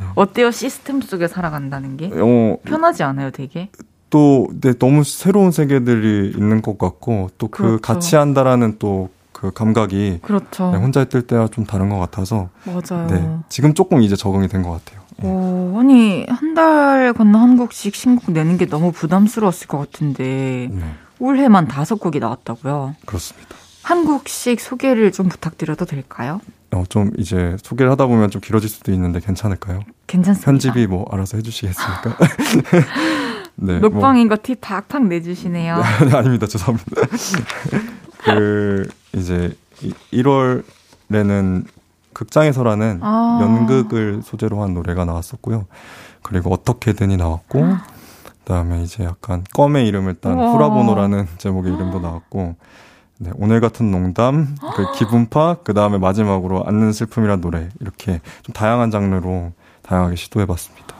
[0.00, 0.06] 네.
[0.14, 3.68] 어때요 시스템 속에 살아간다는 게 어, 편하지 않아요 되게?
[4.08, 7.82] 또 네, 너무 새로운 세계들이 있는 것 같고 또그 그렇죠.
[7.82, 10.70] 같이 한다라는 또 그 감각이 그렇죠.
[10.70, 13.06] 네, 혼자 있을 때와 좀 다른 것 같아서 맞아요.
[13.08, 15.02] 네, 지금 조금 이제 적응이 된 것 같아요.
[15.18, 15.28] 네.
[15.28, 20.80] 오, 아니 한 달 건너 한 곡씩 신곡 내는 게 너무 부담스러웠을 것 같은데 네.
[21.18, 22.94] 올해만 다섯 곡이 나왔다고요?
[23.04, 23.56] 그렇습니다.
[23.82, 26.40] 한 곡씩 소개를 좀 부탁드려도 될까요?
[26.72, 29.80] 어, 좀 이제 소개를 하다 보면 좀 길어질 수도 있는데 괜찮을까요?
[30.06, 30.50] 괜찮습니다.
[30.50, 32.16] 편집이 뭐 알아서 해주시겠습니까?
[33.56, 34.36] 네, 녹방인 뭐.
[34.36, 35.76] 거 티 팍팍 내주시네요.
[36.08, 36.46] 네, 아닙니다.
[36.46, 37.02] 죄송합니다.
[38.24, 39.56] 그 이제
[40.12, 41.64] 1월에는
[42.12, 43.38] 극장에서라는 아.
[43.42, 45.66] 연극을 소재로 한 노래가 나왔었고요.
[46.22, 47.64] 그리고 어떻게든이 나왔고
[48.44, 50.52] 그다음에 이제 약간 껌의 이름을 딴 우와.
[50.52, 52.56] 후라보노라는 제목의 이름도 나왔고
[53.18, 58.90] 네, 오늘 같은 농담, 그 기분파, 그 다음에 마지막으로 앉는 슬픔이란 노래 이렇게 좀 다양한
[58.90, 60.94] 장르로 다양하게 시도해봤습니다.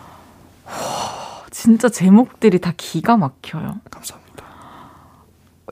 [1.50, 3.80] 진짜 제목들이 다 기가 막혀요.
[3.90, 4.44] 감사합니다.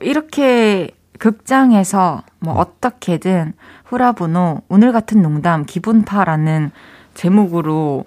[0.01, 2.59] 이렇게 극장에서 뭐 네.
[2.59, 3.53] 어떻게든
[3.85, 6.71] 후라보노 오늘 같은 농담 기분파라는
[7.13, 8.05] 제목으로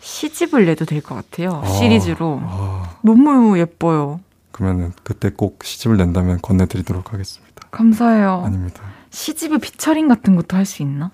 [0.00, 1.62] 시집을 내도 될 것 같아요.
[1.64, 2.40] 아, 시리즈로.
[2.44, 2.96] 아.
[3.02, 4.20] 너무 예뻐요.
[4.52, 7.66] 그러면 그때 꼭 시집을 낸다면 건네드리도록 하겠습니다.
[7.70, 8.42] 감사해요.
[8.46, 8.82] 아닙니다.
[9.10, 11.10] 시집에 피처링 같은 것도 할 수 있나?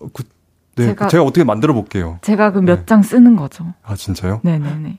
[0.00, 0.22] 어, 그,
[0.76, 2.18] 네, 제가, 제가 어떻게 만들어 볼게요.
[2.22, 3.08] 제가 그 몇장 네.
[3.08, 3.72] 쓰는 거죠.
[3.82, 4.40] 아 진짜요?
[4.44, 4.98] 네네네.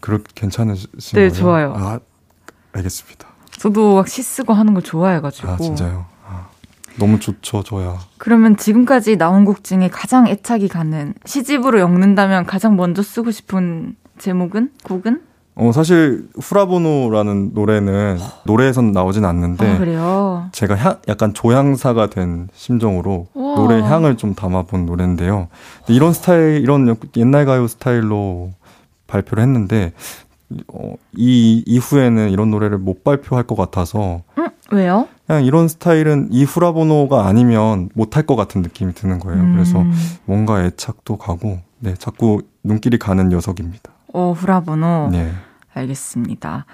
[0.00, 1.28] 그렇 괜찮으신 네, 거예요?
[1.30, 1.74] 네, 좋아요.
[1.76, 1.98] 아
[2.72, 3.28] 알겠습니다.
[3.58, 5.48] 저도 막 시 쓰고 하는 걸 좋아해가지고.
[5.48, 6.04] 아, 진짜요?
[6.28, 6.46] 아.
[6.98, 7.98] 너무 좋죠, 저야.
[8.18, 14.70] 그러면 지금까지 나온 곡 중에 가장 애착이 가는 시집으로 엮는다면 가장 먼저 쓰고 싶은 제목은
[14.84, 15.20] 곡은?
[15.56, 20.48] 어 사실 후라보노라는 노래는 노래에선 나오진 않는데 아, 그래요.
[20.50, 23.54] 제가 향, 약간 조향사가 된 심정으로 우와.
[23.54, 25.46] 노래 향을 좀 담아본 노래인데요.
[25.86, 28.50] 이런 스타일 이런 옛날 가요 스타일로
[29.06, 29.92] 발표를 했는데
[30.72, 35.08] 어, 이 이후에는 이런 노래를 못 발표할 것 같아서 음, 왜요?
[35.26, 39.42] 그냥 이런 스타일은 이 후라보노가 아니면 못할 것 같은 느낌이 드는 거예요.
[39.42, 39.52] 음.
[39.52, 39.84] 그래서
[40.24, 43.92] 뭔가 애착도 가고 네 자꾸 눈길이 가는 녀석입니다.
[44.12, 45.08] 어, 후라번호.
[45.10, 45.32] 네.
[45.74, 46.66] 알겠습니다.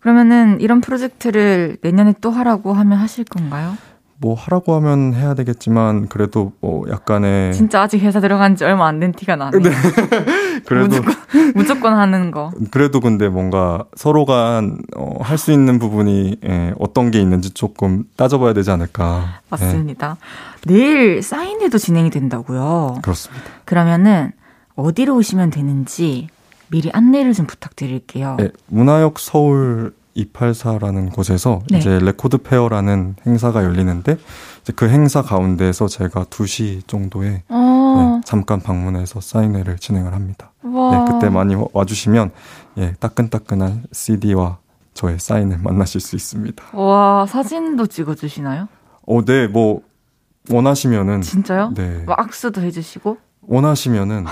[0.00, 3.76] 그러면은 이런 프로젝트를 내년에 또 하라고 하면 하실 건가요?
[4.20, 8.98] 뭐 하라고 하면 해야 되겠지만 그래도 뭐 약간의 진짜 아직 회사 들어간 지 얼마 안
[8.98, 9.58] 된 티가 나네.
[9.60, 9.70] 네.
[10.66, 11.14] 그래도 무조건,
[11.54, 12.50] 무조건 하는 거.
[12.72, 14.62] 그래도 근데 뭔가 서로가
[14.96, 19.40] 어, 할 수 있는 부분이 예, 어떤 게 있는지 조금 따져봐야 되지 않을까.
[19.50, 20.16] 맞습니다.
[20.68, 20.72] 예.
[20.72, 22.96] 내일 사인회도 진행이 된다고요.
[23.02, 23.44] 그렇습니다.
[23.64, 24.32] 그러면은
[24.74, 26.26] 어디로 오시면 되는지
[26.70, 28.34] 미리 안내를 좀 부탁드릴게요.
[28.38, 31.78] 네, 문화역 서울 284라는 곳에서 네.
[31.78, 34.16] 이제 record fair라는 행사가 열리는데
[34.74, 38.18] 그 행사 가운데에서 제가 2시 정도에 어.
[38.18, 40.52] 네, 잠깐 방문해서 사인회를 진행을 합니다.
[40.62, 42.30] 네, 그때 많이 와주시면
[42.78, 44.58] 예, 따끈따끈한 CD와
[44.94, 46.64] 저의 사인을 만나실 수 있습니다.
[46.72, 48.68] 와 사진도 찍어주시나요?
[49.06, 49.80] 어, 네, 뭐
[50.50, 51.72] 원하시면은 진짜요?
[51.74, 52.02] 네.
[52.04, 53.16] 뭐 악수도 해주시고?
[53.42, 54.26] 원하시면은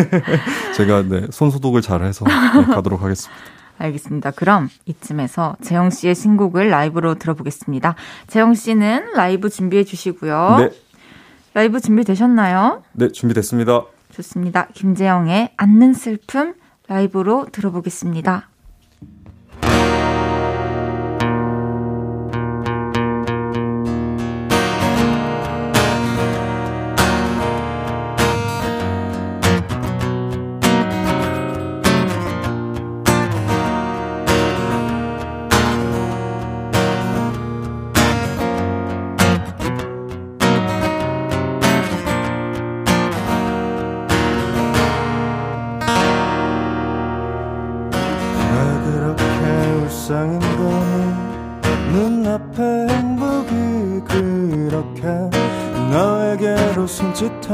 [0.76, 3.34] 제가 네, 손 소독을 잘 해서 네, 가도록 하겠습니다.
[3.84, 4.30] 알겠습니다.
[4.32, 7.94] 그럼 이쯤에서 재영 씨의 신곡을 라이브로 들어보겠습니다.
[8.26, 10.56] 재영 씨는 라이브 준비해 주시고요.
[10.58, 10.70] 네.
[11.54, 12.82] 라이브 준비되셨나요?
[12.92, 13.84] 네, 준비됐습니다.
[14.12, 14.68] 좋습니다.
[14.74, 16.54] 김재영의 앉는 슬픔
[16.88, 18.48] 라이브로 들어보겠습니다.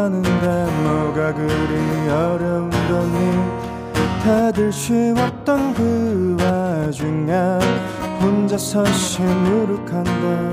[0.00, 3.60] 하는데 뭐가 그리 어려운 거니?
[4.24, 7.32] 다들 쉬웠던 그 와중에
[8.20, 10.50] 혼자서 시무룩한데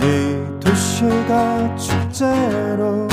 [0.00, 3.08] 이 도시가 축제로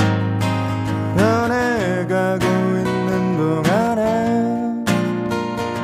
[1.15, 4.85] 변해가고 있는 동안에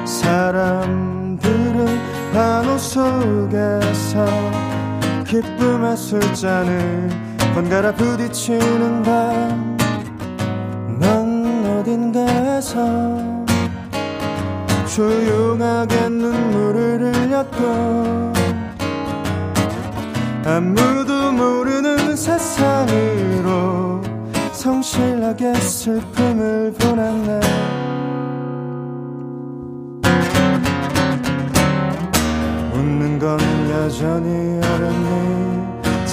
[0.05, 1.87] 사람들은
[2.33, 4.25] 환호 속에서
[5.25, 7.26] 기쁨의 술잔을
[7.57, 9.77] 번갈아 부딪히는 밤.
[10.99, 12.77] 넌 어딘가에서
[14.85, 18.33] 조용하게 눈물을 흘렸고
[20.45, 24.03] 아무도 모르는 세상으로
[24.51, 27.39] 성실하게 슬픔을 보냈네.
[32.75, 33.39] 웃는 건
[33.71, 35.46] 여전히 어렵니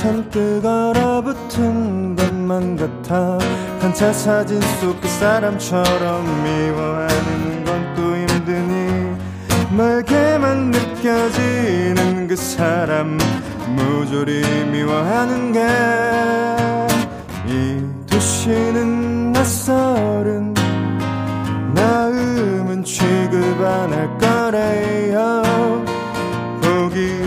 [0.04, 3.38] 잔뜩 얼어붙은 것만 같아.
[3.80, 9.16] 단체 사진 속 그 사람처럼 미워하는 건 또 힘드니
[9.74, 13.16] 멀게만 느껴지는 그 사람
[13.76, 15.60] 모조리 미워하는 게
[17.48, 20.52] 이 도시는 낯설은
[21.74, 25.42] 마음은 취급 안 할 거래요.
[26.60, 27.22] 보기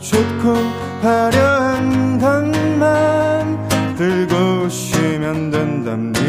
[0.00, 0.54] 좋고
[1.02, 1.61] 화려
[5.32, 5.50] 쉬면
[5.84, 6.21] 된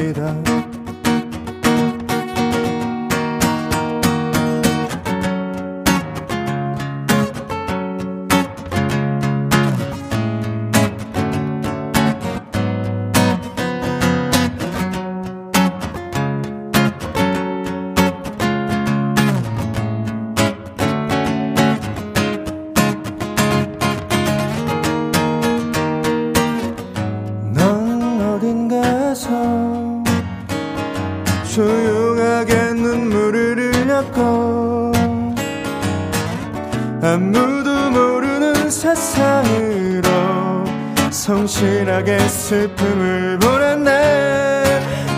[42.54, 43.89] 슬픔을 보냈네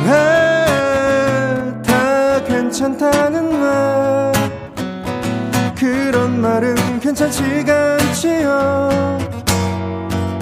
[0.08, 4.32] 아, 다 괜찮다는 말
[5.78, 9.17] 그런 말은 괜찮지가 않지요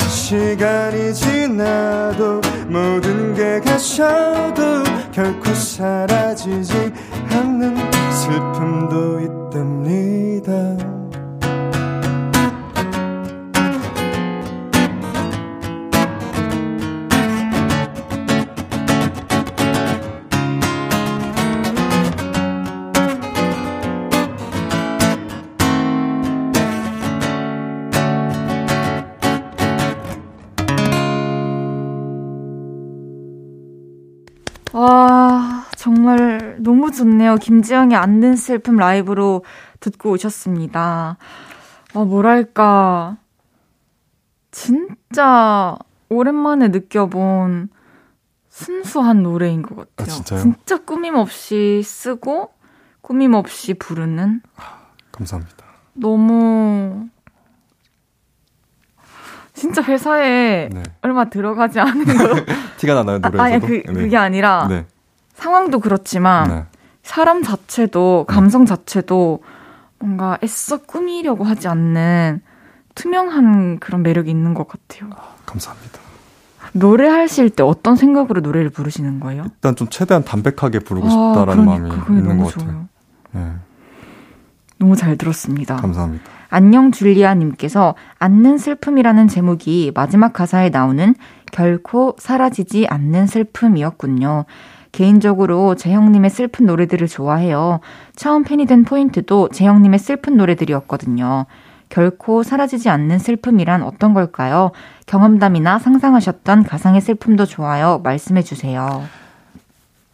[0.08, 6.94] 시간이 지나도 모든 게 가셔도 결코 사라지지
[7.32, 7.76] 않는
[8.12, 9.33] 슬픔도 있답니다.
[37.04, 37.36] 좋네요.
[37.36, 39.44] 김지영의 안는 슬픔 라이브로
[39.80, 41.18] 듣고 오셨습니다.
[41.94, 43.18] 아, 뭐랄까.
[44.52, 45.76] 진짜
[46.10, 47.70] 오랜만에 느껴본
[48.50, 50.16] 순수한 노래인 것 같아요.
[50.16, 50.42] 아?
[50.42, 52.54] 진짜 꾸밈 없이 쓰고
[53.02, 54.42] 꾸밈 없이 부르는.
[55.12, 55.66] 감사합니다.
[55.94, 57.10] 너무
[59.54, 60.84] 진짜 회사에 네.
[61.02, 62.36] 얼마 들어가지 않은 거.
[62.78, 63.42] 티가 나나요 노래에서도?
[63.42, 63.94] 아, 아니 그 네.
[63.94, 64.86] 그게 아니라 네.
[65.34, 66.66] 상황도 그렇지만 네.
[67.04, 69.42] 사람 자체도 감성 자체도
[70.00, 72.42] 뭔가 애써 꾸미려고 하지 않는
[72.96, 75.10] 투명한 그런 매력이 있는 것 같아요.
[75.46, 76.00] 감사합니다.
[76.74, 79.44] 노래하실 때 어떤 생각으로 노래를 부르시는 거예요?
[79.46, 82.66] 일단 좀 최대한 담백하게 부르고 아, 싶다라는 그러니까 마음이 있는 것 같아요.
[82.66, 82.88] 좋아요.
[83.32, 83.52] 네.
[84.80, 85.76] 너무 잘 들었습니다.
[85.76, 86.24] 감사합니다.
[86.50, 91.16] 안녕 줄리아님께서 않는 슬픔이라는 제목이 마지막 가사에 나오는
[91.52, 94.46] 결코 사라지지 않는 슬픔이었군요.
[94.94, 97.82] 개인적으로 재형님의 슬픈 노래들을 좋아해요.
[98.16, 101.48] 처음 팬이 된 포인트도 재형님의 슬픈 노래들이었거든요.
[101.90, 104.72] 결코 사라지지 않는 슬픔이란 어떤 걸까요?
[105.08, 108.02] 경험담이나 상상하셨던 가상의 슬픔도 좋아요.
[108.04, 109.04] 말씀해 주세요.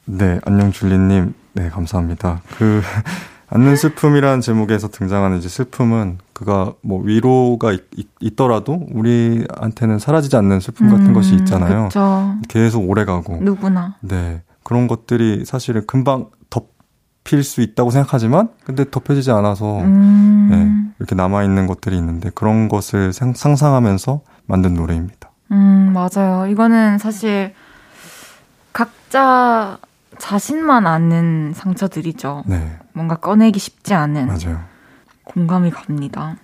[0.05, 1.33] 네, 안녕 줄리님.
[1.53, 2.41] 네, 감사합니다.
[2.57, 2.81] 그,
[3.51, 10.89] 않는 슬픔이라는 제목에서 등장하는 이제 슬픔은 그가 뭐 위로가 있, 더라도 우리한테는 사라지지 않는 슬픔
[10.89, 11.85] 같은 음, 것이 있잖아요.
[11.85, 12.35] 그쵸.
[12.47, 13.39] 계속 오래 가고.
[13.41, 13.95] 누구나.
[14.01, 14.41] 네.
[14.69, 21.43] 그런 것들이 사실은 금방 덮일 수 있다고 생각하지만 근데 덮여지지 않아서 음, 네, 이렇게 남아
[21.43, 25.31] 있는 것들이 있는데 그런 것을 상, 상상하면서 만든 노래입니다.
[25.53, 26.45] 음, 맞아요.
[26.45, 27.55] 이거는 사실
[28.71, 29.79] 각자
[30.19, 32.43] 자신만 아는 상처들이죠.
[32.45, 32.77] 네.
[32.93, 34.59] 뭔가 꺼내기 쉽지 않은 맞아요.
[35.23, 36.35] 공감이 갑니다.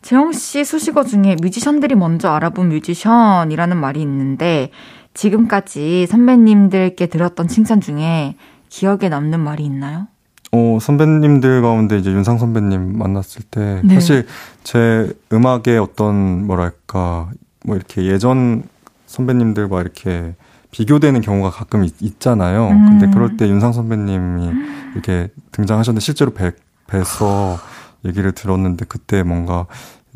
[0.00, 4.70] 재영 씨 수식어 중에 뮤지션들이 먼저 알아본 뮤지션이라는 말이 있는데
[5.18, 8.36] 지금까지 선배님들께 들었던 칭찬 중에
[8.68, 10.06] 기억에 남는 말이 있나요?
[10.52, 13.94] 어, 선배님들 가운데 이제 윤상 선배님 만났을 때 네.
[13.94, 14.26] 사실
[14.62, 17.30] 제 음악의 어떤 뭐랄까
[17.64, 18.62] 뭐 이렇게 예전
[19.06, 20.36] 선배님들과 이렇게
[20.70, 22.86] 비교되는 경우가 가끔 있, 잖아요 음.
[22.88, 24.52] 근데 그럴 때 윤상 선배님이
[24.92, 26.52] 이렇게 등장하셨는데 실제로 뵈,
[26.86, 27.58] 뵈서
[28.04, 29.66] 얘기를 들었는데 그때 뭔가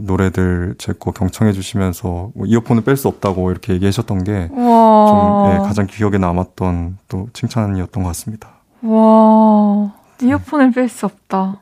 [0.06, 5.58] 노래들 제 거 경청해 주시면서 뭐 이어폰을 뺄 수 없다고 이렇게 얘기하셨던 게좀 와, 예,
[5.58, 8.48] 가장 기억에 남았던 또 칭찬이었던 것 같습니다.
[8.82, 11.60] 와, 이어폰을 뺄수 없다.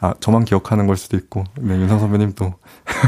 [0.00, 2.44] 아 저만 기억하는 걸 수도 있고 네 윤상 선배님도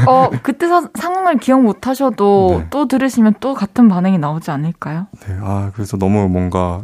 [0.07, 2.67] 어, 그때 사- 상황을 기억 못 하셔도 네.
[2.69, 5.07] 또 들으시면 또 같은 반응이 나오지 않을까요?
[5.25, 6.81] 네, 아, 그래서 너무 뭔가,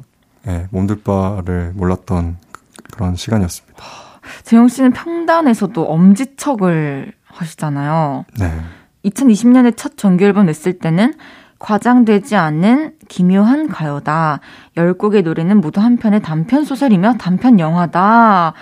[0.48, 3.84] 예, 몸둘 바를 몰랐던 그- 그런 시간이었습니다.
[4.44, 8.26] 재영 씨는 평단에서도 엄지척을 하시잖아요.
[8.39, 8.62] 네.
[9.06, 11.13] 2020년에 첫 정규 앨범 냈을 때는
[11.60, 14.39] 과장되지 않는 기묘한 가요다.
[14.76, 18.54] 10곡의 노래는 모두 한 편의 단편 소설이며 단편 영화다.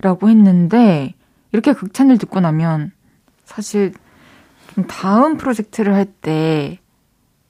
[0.00, 1.14] 라고 했는데,
[1.52, 2.90] 이렇게 극찬을 듣고 나면,
[3.44, 3.92] 사실,
[4.74, 6.78] 좀 다음 프로젝트를 할 때,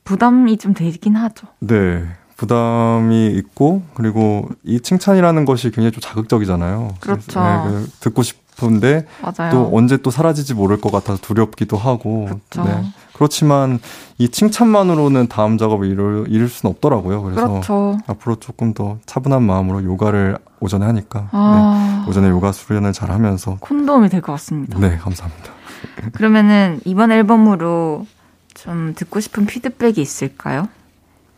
[0.05, 1.47] 부담이 좀 되긴 하죠.
[1.61, 2.05] 네.
[2.37, 6.95] 부담이 있고, 그리고 이 칭찬이라는 것이 굉장히 좀 자극적이잖아요.
[7.01, 7.40] 그렇죠.
[7.40, 9.51] 네, 그 듣고 싶 은데, 맞아요.
[9.53, 12.26] 또 언제 또 사라질지 모를 것 같아서 두렵기도 하고.
[12.26, 12.64] 그렇죠.
[12.68, 12.85] 네.
[13.14, 13.78] 그렇지만
[14.16, 17.22] 이 칭찬만으로는 다음 작업을 이룰, 이룰 수는 없더라고요.
[17.22, 17.99] 그래서 그렇죠.
[18.07, 21.28] 앞으로 조금 더 차분한 마음으로 요가를 오전에 하니까.
[21.32, 22.11] 아, 네.
[22.11, 23.57] 오전에 요가 수련을 잘 하면서.
[23.61, 24.78] 콘돔이 될 것 같습니다.
[24.78, 25.51] 네, 감사합니다.
[26.12, 28.07] 그러면은 이번 앨범으로
[28.55, 30.68] 좀 듣고 싶은 피드백이 있을까요?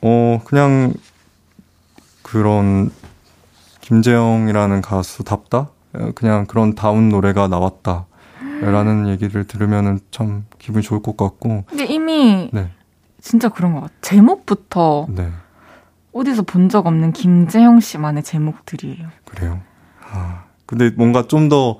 [0.02, 0.94] 어, 그냥
[2.22, 2.90] 그런
[3.80, 5.68] 김재영이라는 가수답다?
[5.94, 8.06] 어, 그냥 그런 다운 노래가 나왔다.
[8.60, 12.70] 라는 얘기를 들으면은 참 기분이 좋을 것 같고, 근데 이미 네,
[13.20, 13.98] 진짜 그런 것 같아요.
[14.02, 15.30] 제목부터 네,
[16.12, 19.08] 어디서 본 적 없는 김재형 씨만의 제목들이에요.
[19.24, 19.60] 그래요.
[20.12, 21.78] 아, 근데 뭔가 좀 더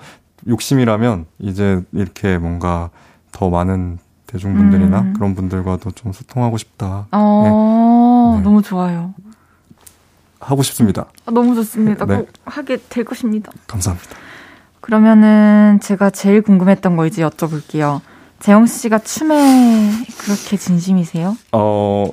[0.48, 2.90] 욕심이라면 이제 이렇게 뭔가
[3.30, 5.12] 더 많은 대중분들이나 음.
[5.14, 7.06] 그런 분들과도 좀 소통하고 싶다.
[7.12, 8.42] 어, 네.
[8.42, 9.14] 너무 좋아요.
[10.43, 11.07] 하고 싶습니다.
[11.26, 12.05] 아, 너무 좋습니다.
[12.07, 12.16] 네.
[12.18, 13.53] 꼭 하게 될 것입니다.
[13.66, 14.11] 감사합니다.
[14.80, 18.01] 그러면은 제가 제일 궁금했던 거 이제 여쭤볼게요.
[18.40, 21.36] 재영 씨가 춤에 그렇게 진심이세요?
[21.53, 22.07] 어,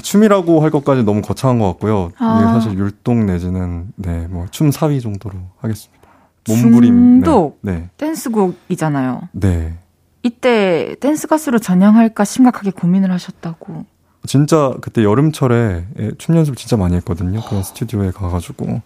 [0.00, 2.12] 춤이라고 할 것까지 너무 거창한 것 같고요.
[2.18, 2.38] 아.
[2.40, 6.02] 이게 사실 율동 내지는 네, 뭐 춤 사위 정도로 하겠습니다.
[6.48, 7.22] 몸부림.
[7.22, 7.72] 도 네.
[7.72, 7.90] 네.
[7.96, 9.28] 댄스곡이잖아요.
[9.32, 9.74] 네.
[10.22, 13.84] 이때 댄스 가수로 전향할까 심각하게 고민을 하셨다고.
[14.26, 17.40] 진짜 그때 여름철에 예, 춤 연습 진짜 많이 했거든요.
[17.48, 18.82] 그런 스튜디오에 가가지고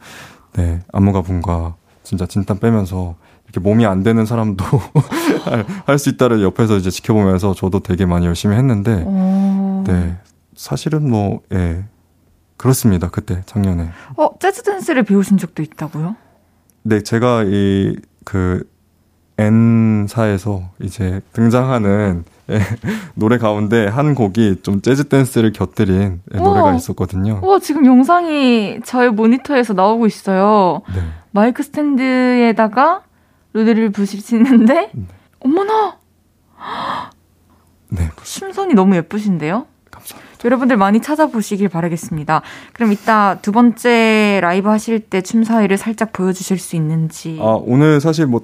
[0.54, 4.64] 네 안무가 분과 진짜 진땀 빼면서 이렇게 몸이 안 되는 사람도
[5.86, 9.84] 할 수 있다를 옆에서 이제 지켜보면서 저도 되게 많이 열심히 했는데 오.
[9.86, 10.16] 네
[10.56, 11.84] 사실은 뭐 예.
[12.56, 13.10] 그렇습니다.
[13.10, 13.90] 그때 작년에.
[14.16, 16.16] 어, 재즈 댄스를 배우신 적도 있다고요?
[16.84, 18.68] 네, 제가 이 그
[19.38, 22.60] N사에서 이제 등장하는 예,
[23.14, 27.40] 노래 가운데 한 곡이 좀 재즈 댄스를 곁들인 예, 노래가 있었거든요.
[27.42, 30.82] 와, 지금 영상이 저의 모니터에서 나오고 있어요.
[30.94, 31.02] 네.
[31.32, 33.02] 마이크 스탠드에다가
[33.52, 35.04] 노래를 부시는데, 네.
[35.40, 35.96] 어머나!
[37.88, 38.08] 네.
[38.22, 39.66] 춤선이 너무 예쁘신데요?
[39.90, 40.26] 감사합니다.
[40.44, 42.42] 여러분들 많이 찾아보시길 바라겠습니다.
[42.72, 47.38] 그럼 이따 두 번째 라이브 하실 때 춤 사위를 살짝 보여주실 수 있는지.
[47.40, 48.42] 아, 오늘 사실 뭐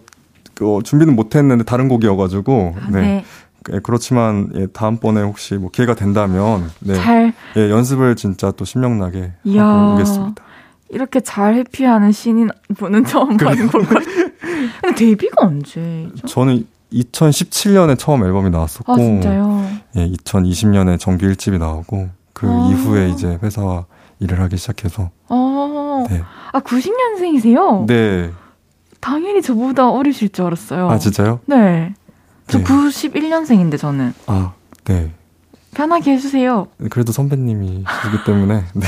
[0.55, 3.01] 그, 준비는 못했는데 다른 곡이어가지고 아, 네.
[3.01, 3.25] 네.
[3.73, 6.95] 예, 그렇지만 예, 다음번에 혹시 뭐 기회가 된다면 네.
[6.95, 10.43] 잘 예, 연습을 진짜 또 신명나게 이야, 하고 오겠습니다.
[10.91, 14.29] 이렇게 잘 회피하는 신인 분은 처음 봐는 것 같아요.
[14.83, 16.27] 근데 데뷔가 언제죠?
[16.27, 19.67] 저는 2017년에 처음 앨범이 나왔었고, 아, 진짜요?
[19.97, 22.69] 예, 2020년에 정규 1집이 나오고 그 아.
[22.71, 23.87] 이후에 이제 회사와
[24.21, 25.11] 일을 하기 시작해서.
[25.29, 26.23] 아, 네.
[26.53, 27.87] 아 90년생이세요?
[27.87, 28.31] 네.
[29.01, 30.89] 당연히 저보다 어리실 줄 알았어요.
[30.89, 31.41] 아, 진짜요?
[31.47, 31.95] 네.
[32.49, 32.65] 저 네.
[32.65, 34.15] 91년생인데 저는.
[34.27, 34.53] 아,
[34.85, 35.11] 네.
[35.75, 36.69] 편하게 해주세요.
[36.91, 38.65] 그래도 선배님이시기 때문에.
[38.75, 38.87] 네.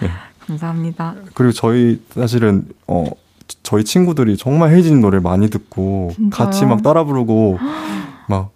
[0.00, 0.10] 네.
[0.46, 1.14] 감사합니다.
[1.34, 3.04] 그리고 저희 사실은 어
[3.62, 6.30] 저희 친구들이 정말 헤이진 노래를 많이 듣고 진짜요?
[6.30, 7.58] 같이 막 따라 부르고
[8.28, 8.50] 막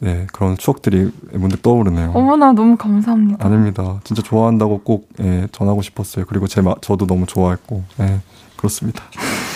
[0.00, 2.12] 네, 그런 추억들이 문득 떠오르네요.
[2.14, 3.44] 어머나 너무 감사합니다.
[3.44, 4.00] 아닙니다.
[4.04, 6.24] 진짜 좋아한다고 꼭 예, 전하고 싶었어요.
[6.28, 8.20] 그리고 제 마, 저도 너무 좋아했고 예,
[8.56, 9.02] 그렇습니다.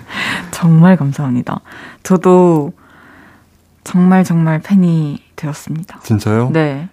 [0.52, 1.60] 정말 감사합니다.
[2.02, 2.72] 저도
[3.84, 6.00] 정말 정말 팬이 되었습니다.
[6.00, 6.50] 진짜요?
[6.52, 6.88] 네.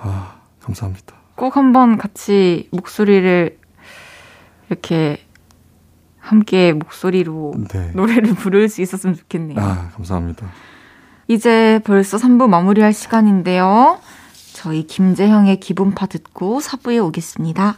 [0.00, 1.14] 아, 감사합니다.
[1.36, 3.58] 꼭 한번 같이 목소리를
[4.68, 5.24] 이렇게
[6.18, 7.90] 함께 목소리로 네.
[7.94, 9.60] 노래를 부를 수 있었으면 좋겠네요.
[9.60, 10.46] 아, 감사합니다.
[11.28, 13.98] 이제 벌써 3부 마무리할 시간인데요.
[14.52, 17.76] 저희 김재형의 기본파 듣고 4부에 오겠습니다.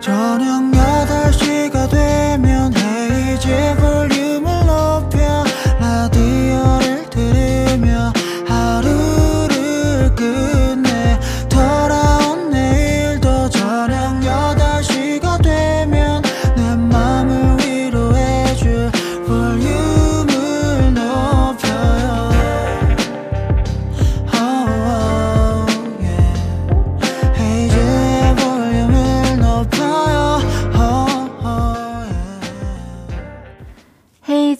[0.00, 5.17] 저녁 8시가 되면 헤이즈 볼륨을 높여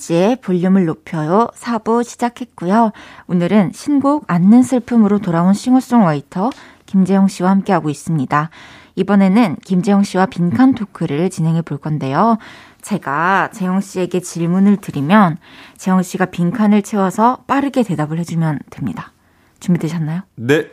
[0.09, 2.93] 헤이즈의 볼륨을 높여요 4부 시작했고요.
[3.27, 6.51] 오늘은 신곡 않는 슬픔으로 돌아온 싱어송라이터
[6.87, 8.51] 김재영 씨와 함께하고 있습니다.
[8.97, 12.39] 이번에는 김재영 씨와 빈칸 토크를 진행해 볼 건데요.
[12.83, 15.37] 제가 재영 씨에게 질문을 드리면
[15.77, 19.13] 재영 씨가 빈칸을 채워서 빠르게 대답을 해주면 됩니다.
[19.61, 20.23] 준비되셨나요?
[20.37, 20.71] 네.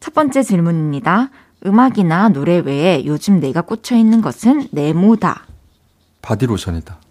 [0.00, 1.30] 첫 번째 질문입니다.
[1.66, 5.44] 음악이나 노래 외에 요즘 내가 꽂혀 있는 것은 네모다.
[6.22, 7.07] 바디로션이다.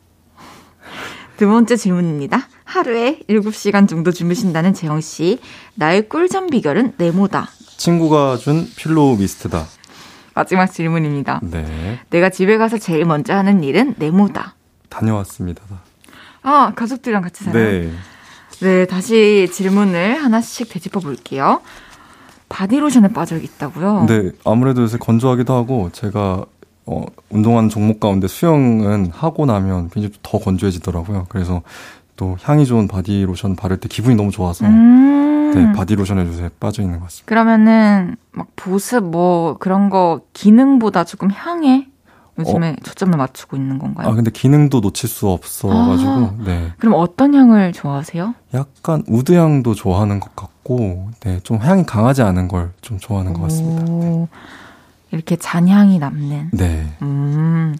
[1.37, 2.47] 두 번째 질문입니다.
[2.63, 5.39] 하루에 7시간 정도 주무신다는 재영 씨.
[5.75, 7.49] 나의 꿀잠 비결은 네모다.
[7.77, 9.65] 친구가 준 pillow mist다.
[10.33, 11.39] 마지막 질문입니다.
[11.43, 11.99] 네.
[12.09, 14.55] 내가 집에 가서 제일 먼저 하는 일은 네모다.
[14.89, 15.61] 다녀왔습니다.
[16.41, 17.63] 아, 가족들이랑 같이 살아요?
[17.63, 17.91] 네.
[18.61, 21.61] 네, 다시 질문을 하나씩 되짚어 볼게요.
[22.49, 24.05] 바디로션에 빠져 있다고요?
[24.07, 26.45] 네, 아무래도 요새 건조하기도 하고 제가
[26.87, 31.25] 어, 운동하는 종목 가운데 수영은 하고 나면 굉장히 더 건조해지더라고요.
[31.29, 31.61] 그래서
[32.15, 35.51] 또 향이 좋은 바디 로션 바를 때 기분이 너무 좋아서 음.
[35.53, 37.27] 네, 바디 로션에 요새 빠져 있는 것 같습니다.
[37.27, 41.87] 그러면은 막 보습 뭐 그런 거 기능보다 조금 향에
[42.39, 44.09] 요즘에 초점을 맞추고 있는 건가요?
[44.09, 46.33] 아, 근데 기능도 놓칠 수 없어가지고, 아.
[46.45, 46.71] 네.
[46.77, 48.35] 그럼 어떤 향을 좋아하세요?
[48.53, 53.41] 약간 wood 향도 좋아하는 것 같고, 네, 좀 향이 강하지 않은 걸 좀 좋아하는 것
[53.43, 53.83] 같습니다.
[53.85, 54.27] 네.
[55.11, 56.49] 오, 이렇게 잔향이 남는.
[56.53, 56.87] 네.
[57.01, 57.75] 음.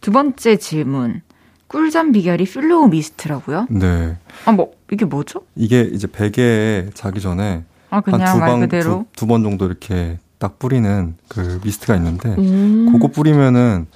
[0.00, 1.22] 두 번째 질문.
[1.66, 3.66] 꿀잠 비결이 pillow mist라고요?
[3.70, 4.16] 네.
[4.46, 5.42] 아, 뭐, 이게 뭐죠?
[5.54, 9.06] 이게 이제 베개에 자기 전에 아, 그냥 한두말 방, 그대로?
[9.12, 12.90] 두, 두 번 정도 이렇게 딱 뿌리는 그 mist가 있는데, 음.
[12.92, 13.86] 그거 뿌리면은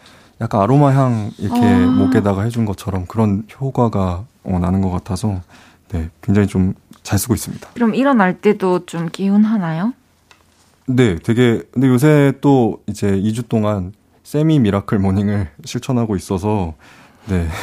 [0.41, 1.87] 약간 아로마 향 이렇게 아.
[1.87, 5.41] 목에다가 해준 것처럼 그런 효과가 어, 나는 것 같아서
[5.91, 7.71] 네, 굉장히 좀 잘 쓰고 있습니다.
[7.75, 9.93] 그럼 일어날 때도 좀 개운하나요?
[10.87, 13.93] 네, 되게 근데 요새 또 이제 2주 동안
[14.25, 16.75] semi miracle morning을 실천하고 있어서
[17.29, 17.47] 네.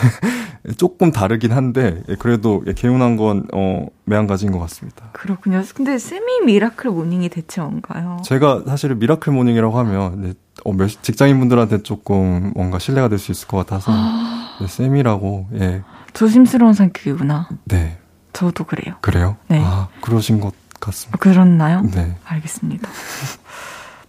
[0.78, 5.10] 조금 다르긴 한데 예, 그래도 예, 개운한 건 어, 매한가지인 것 같습니다.
[5.14, 5.64] 그렇군요.
[5.74, 8.22] 근데 semi miracle morning이 대체 뭔가요?
[8.26, 10.34] 제가 사실은 miracle morning이라고 하면 네,
[10.66, 14.58] 어, 직장인분들한테 조금 뭔가 실례가 될 수 있을 것 같아서 아...
[14.60, 15.82] 네, semi라고 예.
[16.14, 17.50] 조심스러운 성격이구나.
[17.66, 17.98] 네.
[18.34, 18.96] 저도 그래요.
[19.02, 19.38] 그래요?
[19.48, 19.62] 네.
[19.64, 21.18] 아, 그러신 것 같습니다.
[21.18, 21.82] 그렇나요?
[21.82, 22.16] 네.
[22.26, 22.88] 알겠습니다.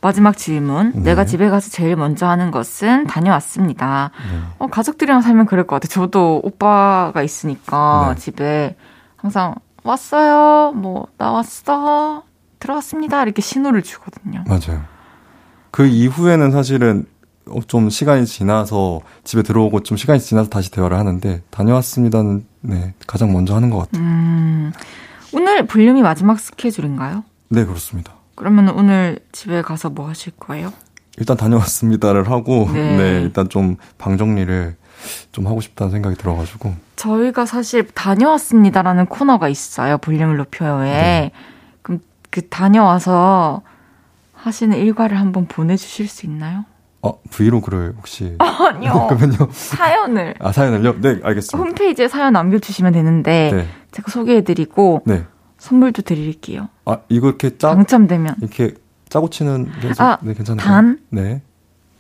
[0.01, 0.93] 마지막 질문.
[0.95, 1.01] 네.
[1.01, 4.11] 내가 집에 가서 제일 먼저 하는 것은 다녀왔습니다.
[4.33, 4.41] 네.
[4.59, 5.89] 어, 가족들이랑 살면 그럴 것 같아요.
[5.89, 8.21] 저도 오빠가 있으니까 네.
[8.21, 8.77] 집에
[9.17, 10.73] 항상 왔어요.
[10.73, 12.23] 뭐, 나왔어.
[12.59, 13.23] 들어왔습니다.
[13.23, 14.45] 이렇게 신호를 주거든요.
[14.47, 14.83] 맞아요.
[15.71, 17.07] 그 이후에는 사실은
[17.67, 23.55] 좀 시간이 지나서 집에 들어오고 좀 시간이 지나서 다시 대화를 하는데 다녀왔습니다는 네, 가장 먼저
[23.55, 24.03] 하는 것 같아요.
[24.03, 24.73] 음,
[25.33, 27.25] 오늘 볼륨이 마지막 스케줄인가요?
[27.49, 28.13] 네, 그렇습니다.
[28.35, 30.73] 그러면 오늘 집에 가서 뭐 하실 거예요?
[31.19, 34.77] 일단 다녀왔습니다를 하고 네, 네 일단 좀 방 정리를
[35.33, 41.31] 좀 하고 싶다는 생각이 들어가지고 저희가 사실 다녀왔습니다라는 코너가 있어요 볼륨을 높여요에 네.
[41.83, 42.01] 그럼
[42.31, 43.63] 그 다녀와서
[44.35, 46.65] 하시는 일과를 한번 보내주실 수 있나요?
[47.03, 51.01] 어 브이로그를 혹시 아니요 그러면요 사연을 아 사연을요?
[51.01, 53.69] 네 알겠습니다 홈페이지에 사연 남겨주시면 되는데 네.
[53.93, 55.25] 제가 소개해드리고 네.
[55.59, 56.69] 선물도 드릴게요.
[56.85, 58.75] 아, 이거 이렇게 짜 당첨되면 이렇게
[59.09, 60.65] 짜고 치는 게 아, 네, 괜찮아요.
[60.65, 61.43] 단 네.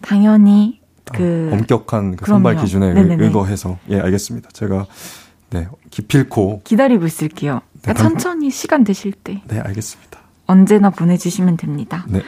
[0.00, 0.80] 당연히
[1.10, 3.24] 아, 그 아, 엄격한 그 선발 기준에 네네네.
[3.24, 4.50] 의거해서 예, 알겠습니다.
[4.52, 4.86] 제가
[5.50, 7.60] 네, 기필코 기다리고 있을게요.
[7.82, 9.42] 네, 그러니까 천천히 시간 되실 때.
[9.46, 10.20] 네, 알겠습니다.
[10.46, 12.04] 언제나 보내 주시면 됩니다.
[12.08, 12.22] 네.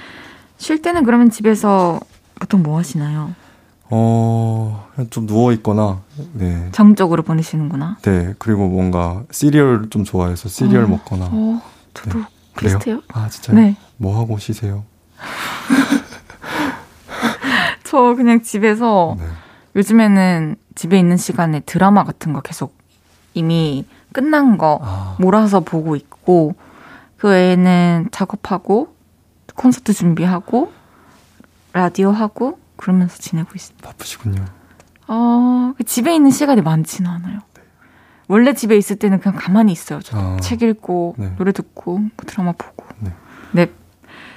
[0.59, 1.99] 쉴 때는 그러면 집에서
[2.35, 3.35] 보통 뭐 하시나요?
[3.95, 6.01] 어, 좀 누워있거나,
[6.33, 6.71] 네.
[6.73, 7.99] 정적으로 보내시는구나.
[8.01, 11.29] 네, 그리고 뭔가 시리얼 좀 좋아해서 시리얼 어, 먹거나.
[11.31, 11.61] 어,
[11.93, 12.25] 저도 네.
[12.55, 12.79] 그래요?
[12.79, 13.03] 비슷해요.
[13.13, 13.55] 아, 진짜요?
[13.55, 13.77] 네.
[13.99, 14.85] 뭐 하고 쉬세요?
[17.85, 19.27] 저 그냥 집에서 네.
[19.77, 22.75] 요즘에는 집에 있는 시간에 드라마 같은 거 계속
[23.35, 23.85] 이미
[24.15, 25.17] 끝난 거 아.
[25.19, 26.55] 몰아서 보고 있고,
[27.19, 28.95] 그 외에는 작업하고,
[29.55, 30.73] 콘서트 준비하고,
[31.75, 33.89] 라디오 하고, 그러면서 지내고 있습니다.
[33.89, 34.45] 바쁘시군요.
[35.07, 37.39] 어, 집에 있는 시간이 많지는 않아요.
[37.55, 37.63] 네.
[38.27, 40.01] 원래 집에 있을 때는 그냥 가만히 있어요.
[40.11, 41.33] 아, 책 읽고, 네.
[41.37, 42.85] 노래 듣고, 뭐 드라마 보고.
[42.99, 43.13] 네.
[43.53, 43.71] 네.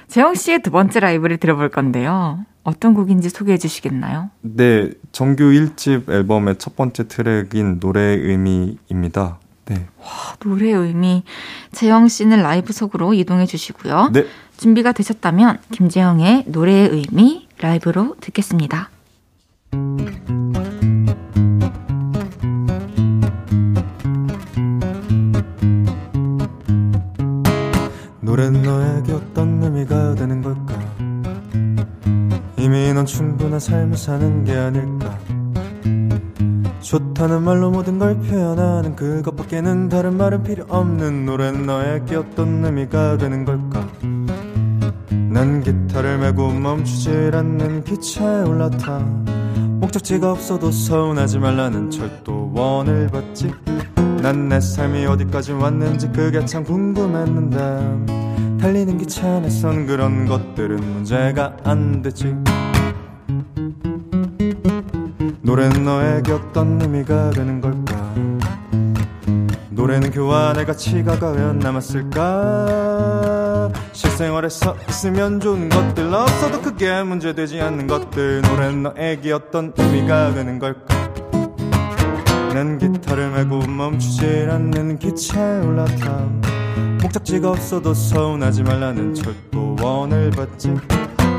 [0.06, 2.46] 재영 씨의 두 번째 라이브를 들어볼 건데요.
[2.62, 4.30] 어떤 곡인지 소개해 주시겠나요?
[4.42, 9.40] 네, 정규 1집 앨범의 첫 번째 트랙인 노래의 의미입니다.
[9.64, 9.86] 네.
[9.98, 11.24] 와, 노래의 의미.
[11.72, 14.10] 재영 씨는 라이브 속으로 이동해 주시고요.
[14.12, 14.24] 네.
[14.56, 18.90] 준비가 되셨다면 김재영의 노래의 의미 라이브로 듣겠습니다.
[28.20, 30.78] 노래는 너에게 어떤 의미가 되는 걸까?
[32.58, 35.18] 이미 넌 충분한 삶을 사는 게 아닐까?
[36.80, 43.44] 좋다는 말로 모든 걸 표현하는 그것밖에는 다른 말은 필요 없는 노래는 너에게 어떤 의미가 되는
[43.44, 43.88] 걸까
[45.10, 48.98] 난 기타를 메고 멈추질 않는 기차에 올라타.
[49.80, 53.52] 목적지가 없어도 서운하지 말라는 철도원을 봤지.
[54.22, 58.56] 난 내 삶이 어디까지 왔는지 그게 참 궁금했는데.
[58.60, 62.34] 달리는 기차 안에선 그런 것들은 문제가 안 되지.
[65.42, 67.72] 노래는 너에게 어떤 의미가 되는 걸
[69.86, 72.66] 까 노래는 교환의 가치가 과연 남았을까?
[73.92, 78.42] 실생활에서 있으면 좋은 것들 없어도 크게 문제되지 않는 것들.
[78.42, 80.96] 노래는 너에게 어떤 의미가 되는 걸까?
[82.52, 86.26] 난 기타를 메고 멈추질 않는 기차에 올라타
[87.02, 90.74] 목적지가 없어도 서운하지 말라는 철도원을 봤지.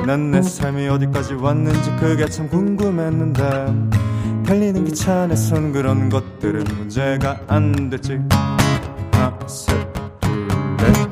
[0.06, 3.44] 난 내 삶이 어디까지 왔는지 그게 참 궁금했는데
[4.48, 8.18] 달리는 기차 안에선 그런 것들은 문제가 안 됐지.
[9.12, 11.10] 하나 셋둘넷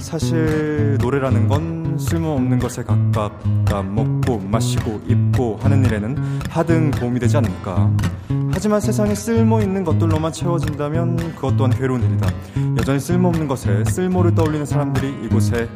[0.00, 3.82] 사실 노래라는 건 쓸모없는 것에 가깝다.
[3.82, 6.16] 먹고 마시고 입고 하는 일에는
[6.48, 7.90] 하등 도움이 되지 않을까.
[8.52, 12.30] 하지만 세상에 쓸모 있는 것들로만 채워진다면 그것 또한 괴로운 일이다.
[12.78, 15.68] 여전히 쓸모없는 것에 쓸모를 떠올리는 사람들이 이곳에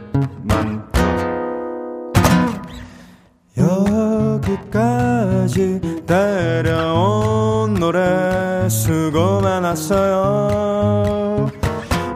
[0.44, 0.91] 많
[4.70, 4.92] 다
[5.42, 11.50] 여기까지 따라온 노래 수고 많았어요.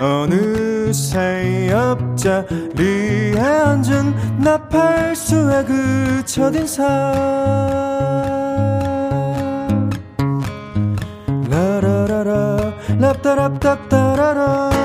[0.00, 6.84] 어느새 옆자리에 앉은 나팔수의 그 첫인상
[11.48, 14.76] 라라라라 랍다 김재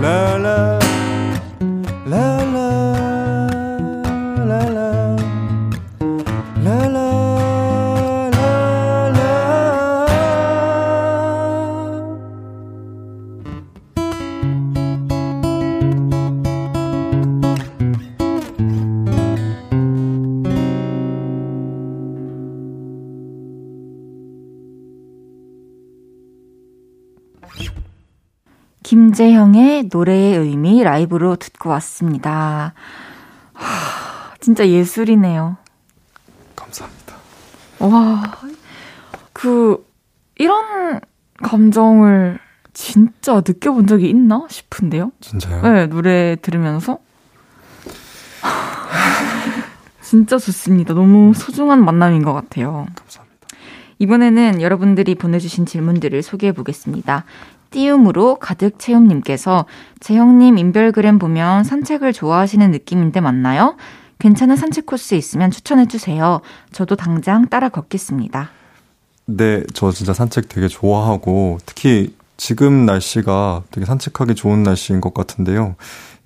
[0.00, 0.87] 형의
[29.90, 32.74] 노래의 의미 라이브로 듣고 왔습니다.
[33.52, 35.56] 하, 진짜 예술이네요.
[36.56, 37.14] 감사합니다.
[37.80, 38.22] 와,
[39.32, 39.86] 그,
[40.36, 41.00] 이런
[41.42, 42.38] 감정을
[42.72, 45.12] 진짜 느껴본 적이 있나 싶은데요?
[45.20, 45.62] 진짜요?
[45.62, 46.98] 네, 노래 들으면서.
[50.00, 50.94] 진짜 좋습니다.
[50.94, 52.86] 너무 소중한 만남인 것 같아요.
[52.94, 53.28] 감사합니다.
[53.98, 57.24] 이번에는 여러분들이 보내주신 질문들을 소개해 보겠습니다.
[57.70, 59.66] 띄움으로 가득 채움님께서
[60.00, 63.76] 재형님 인별그램 보면 산책을 좋아하시는 느낌인데 맞나요?
[64.18, 66.40] 괜찮은 산책 코스 있으면 추천해 주세요.
[66.72, 68.50] 저도 당장 따라 걷겠습니다.
[69.26, 75.76] 네, 저 진짜 산책 되게 좋아하고 특히 지금 날씨가 되게 산책하기 좋은 날씨인 것 같은데요.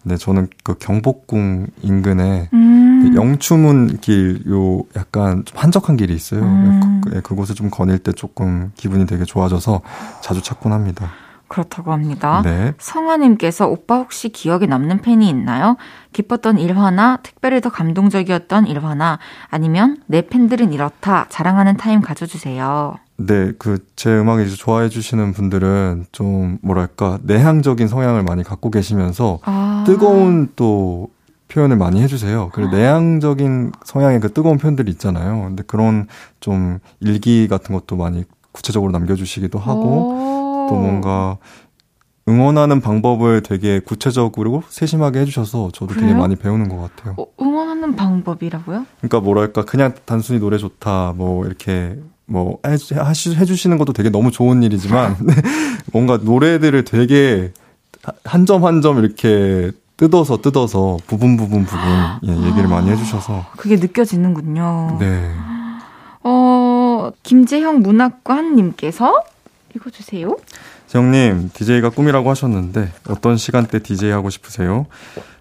[0.04, 3.14] 네, 저는 그 경복궁 인근에 음.
[3.14, 6.42] 영추문 길, 요 약간 좀 한적한 길이 있어요.
[6.42, 7.00] 음.
[7.04, 9.82] 그, 네, 그곳을 좀 거닐 때 조금 기분이 되게 좋아져서
[10.22, 11.10] 자주 찾곤 합니다.
[11.52, 12.40] 그렇다고 합니다.
[12.42, 12.72] 네.
[12.78, 15.76] 성아님께서 오빠 혹시 기억에 남는 팬이 있나요?
[16.14, 19.18] 기뻤던 일화나 특별히 더 감동적이었던 일화나
[19.50, 22.94] 아니면 내 팬들은 이렇다 자랑하는 타임 가져주세요.
[23.18, 29.84] 네, 그제 이제 좋아해 주시는 분들은 좀 뭐랄까 내향적인 성향을 많이 갖고 계시면서 아.
[29.86, 31.10] 뜨거운 또
[31.48, 32.48] 표현을 많이 해주세요.
[32.54, 32.78] 그리고 아.
[32.78, 35.42] 내향적인 성향의 그 뜨거운 표현들이 있잖아요.
[35.42, 36.08] 근데 그런
[36.40, 40.51] 좀 일기 같은 것도 많이 구체적으로 남겨주시기도 하고.
[40.72, 41.36] 또 뭔가
[42.28, 46.06] 응원하는 방법을 되게 구체적으로 세심하게 해주셔서 저도 그래요?
[46.08, 47.14] 되게 많이 배우는 것 같아요.
[47.18, 48.86] 어, 응원하는 방법이라고요?
[49.00, 52.94] 그러니까 뭐랄까 그냥 단순히 노래 좋다 뭐 이렇게 뭐 해주,
[53.34, 55.16] 해주시는 것도 되게 너무 좋은 일이지만
[55.92, 57.52] 뭔가 노래들을 되게
[58.24, 61.82] 한 점 한 점 이렇게 뜯어서 뜯어서 부분 부분 부분
[62.24, 64.96] 예, 얘기를 많이 해주셔서 그게 느껴지는군요.
[65.00, 65.30] 네.
[66.24, 69.22] 어 김재형 문학관님께서
[69.74, 70.36] 읽어주세요.
[70.86, 74.86] 재영님, DJ가 꿈이라고 하셨는데 어떤 시간대 DJ 하고 싶으세요?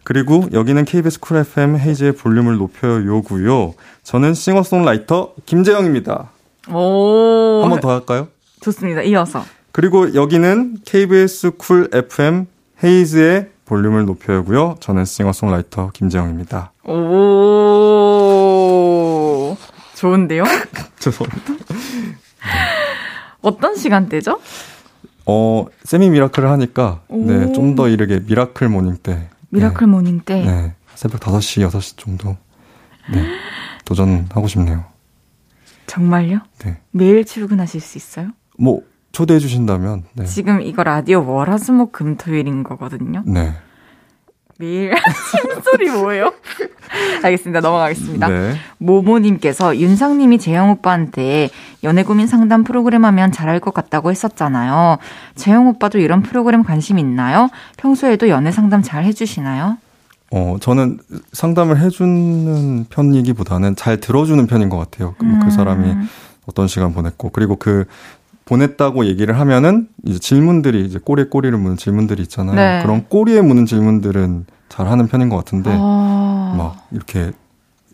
[0.03, 3.73] 그리고 여기는 KBS 쿨 FM 헤이즈의 볼륨을 높여요고요.
[4.03, 6.32] 저는 싱어송라이터 김재영입니다.
[6.71, 7.61] 오.
[7.63, 8.27] 한 번 더 할까요?
[8.61, 9.01] 좋습니다.
[9.03, 9.43] 이어서.
[9.71, 12.45] 그리고 여기는 KBS 쿨 FM
[12.84, 14.77] 헤이즈의 볼륨을 높여요고요.
[14.82, 16.71] 저는 싱어송라이터 김재영입니다.
[17.82, 19.55] 오.
[19.95, 20.43] 좋은데요?
[20.99, 21.53] 죄송합니다.
[23.41, 24.39] 어떤 시간대죠?
[25.25, 29.29] 어, semi miracle을 하니까, 네, 좀 더 이르게 miracle morning 때.
[29.49, 30.43] miracle 네, morning 때?
[30.43, 30.75] 네.
[30.95, 32.35] 새벽 5시, 6시 정도.
[33.11, 33.25] 네.
[33.85, 34.85] 도전하고 싶네요.
[35.87, 36.39] 정말요?
[36.63, 36.77] 네.
[36.91, 38.29] 매일 출근하실 수 있어요?
[38.57, 38.81] 뭐,
[39.11, 40.25] 초대해 주신다면, 네.
[40.25, 43.23] 지금 이거 라디오 월화수목 금토일인 거거든요.
[43.25, 43.53] 네.
[44.62, 44.93] 매일
[45.32, 46.32] 침소리 뭐예요?
[47.24, 47.62] 알겠습니다.
[47.62, 48.28] 넘어가겠습니다.
[48.28, 48.53] 네.
[48.78, 51.49] 모모님께서 윤상님이 재영 오빠한테
[51.84, 54.99] 연애 고민 상담 프로그램 하면 잘할 것 같다고 했었잖아요.
[55.36, 57.49] 재영 오빠도 이런 프로그램 관심 있나요?
[57.78, 59.78] 평소에도 연애 상담 잘 해주시나요?
[60.32, 60.99] 어, 저는
[61.34, 65.16] 상담을 해주는 편이기보다는 잘 들어주는 편인 것 같아요.
[65.18, 65.39] 그, 음.
[65.43, 65.93] 그 사람이
[66.45, 67.86] 어떤 시간 보냈고, 그리고 그
[68.51, 72.55] 보냈다고 얘기를 하면은 이제 질문들이 이제 꼬리에 꼬리를 무는 질문들이 있잖아요.
[72.55, 72.81] 네.
[72.83, 76.53] 그런 꼬리에 무는 질문들은 잘 하는 편인 것 같은데 아...
[76.57, 77.31] 막 이렇게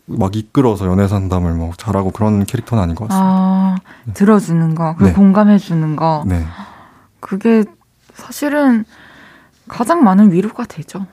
[0.06, 3.24] 막 이끌어서 연애 상담을 뭐 잘하고 그런 캐릭터는 아닌 것 같습니다.
[3.24, 4.12] 아, 네.
[4.14, 5.12] 들어주는 거, 그리고 네.
[5.12, 6.24] 공감해주는 거.
[6.26, 6.44] 네.
[7.20, 7.64] 그게
[8.14, 8.84] 사실은
[9.68, 11.06] 가장 많은 위로가 되죠.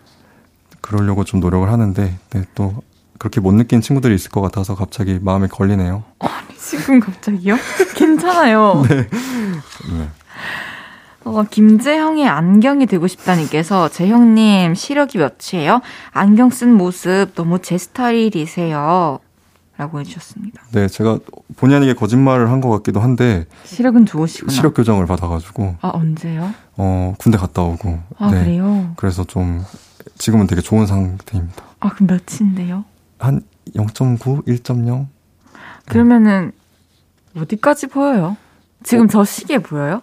[0.81, 2.81] 그러려고 좀 노력을 하는데, 네, 또
[3.17, 6.03] 그렇게 못 느낀 친구들이 있을 것 같아서 갑자기 마음에 걸리네요.
[6.19, 7.55] 아니, 지금 갑자기요?
[7.95, 8.83] 괜찮아요.
[8.89, 8.95] 네.
[8.97, 10.09] 네.
[11.23, 15.81] 어, 김재형의 안경이 되고 싶다님께서 재형님 시력이 몇이에요?
[16.11, 19.19] 안경 쓴 모습 너무 제 스타일이세요.
[19.77, 20.61] 라고 해주셨습니다.
[20.71, 21.19] 네, 제가
[21.57, 24.53] 본의 아니게 거짓말을 한 것 같기도 한데 시력은 좋으시구나.
[24.53, 26.53] 시력 교정을 받아가지고 아 언제요?
[26.77, 28.39] 어 군대 갔다 오고 아 네.
[28.41, 28.93] 그래요?
[28.95, 29.65] 그래서 좀
[30.17, 31.61] 지금은 되게 좋은 상태입니다.
[31.81, 32.85] 아 그럼 몇인데요?
[33.19, 33.41] 한
[33.75, 35.07] 0.9, 1.0.
[35.85, 36.51] 그러면은
[37.37, 38.37] 어디까지 보여요?
[38.83, 39.07] 지금 어?
[39.07, 40.01] 저 시계 보여요?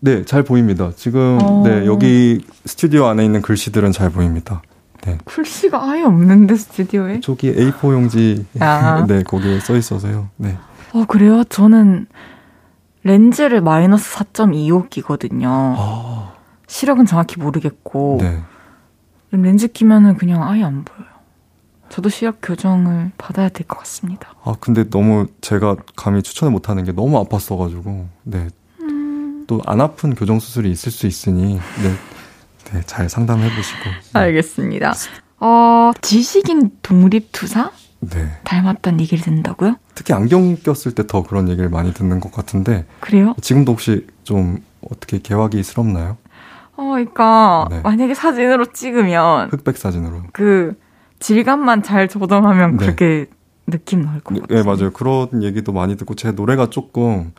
[0.00, 0.92] 네, 잘 보입니다.
[0.96, 1.62] 지금 어...
[1.64, 4.62] 네 여기 스튜디오 안에 있는 글씨들은 잘 보입니다.
[5.02, 5.18] 네.
[5.24, 7.20] 글씨가 아예 없는데 스튜디오에?
[7.20, 9.04] 저기 A4 용지 아.
[9.08, 10.30] 네 거기에 써 있어서요.
[10.36, 10.56] 네.
[10.92, 11.44] 어 그래요?
[11.44, 12.06] 저는
[13.02, 15.48] 렌즈를 마이너스 4.25 끼거든요.
[15.50, 16.32] 아.
[16.66, 18.40] 시력은 정확히 모르겠고 네.
[19.30, 21.13] 렌즈 끼면은 그냥 아예 안 보여요.
[21.94, 24.34] 저도 시력 교정을 받아야 될 것 같습니다.
[24.42, 28.48] 아 근데 너무 제가 감히 추천을 못하는 게 너무 아팠어가지고 네.
[28.80, 29.44] 음...
[29.46, 32.72] 또안 아픈 교정 수술이 있을 수 있으니 네.
[32.72, 33.84] 네, 잘 상담해 보시고.
[34.12, 34.18] 네.
[34.20, 34.94] 알겠습니다.
[35.38, 37.70] 어, 지식인 독립 투사?
[38.00, 38.28] 네.
[38.42, 39.76] 닮았다는 얘기를 듣는다고요?
[39.94, 42.86] 특히 안경 꼈을 때 더 그런 얘기를 많이 듣는 것 같은데.
[42.98, 43.36] 그래요?
[43.40, 44.58] 지금도 혹시 좀
[44.90, 46.16] 어떻게 개화기스럽나요?
[46.76, 47.80] 어, 그러니까 네.
[47.82, 50.74] 만약에 사진으로 찍으면 흑백 사진으로 그
[51.24, 52.84] 질감만 잘 조정하면 네.
[52.84, 53.26] 그렇게
[53.66, 54.62] 느낌 나올 것 같아요.
[54.62, 54.90] 네, 맞아요.
[54.92, 57.32] 그런 얘기도 많이 듣고 제 노래가 조금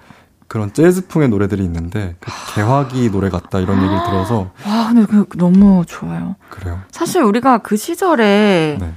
[0.47, 5.83] 그런 재즈풍의 노래들이 있는데 그 개화기 노래 같다 이런 얘기를 들어서 와 근데 그 너무
[5.85, 6.35] 좋아요.
[6.49, 6.79] 그래요.
[6.89, 8.93] 사실 우리가 그 시절에 네.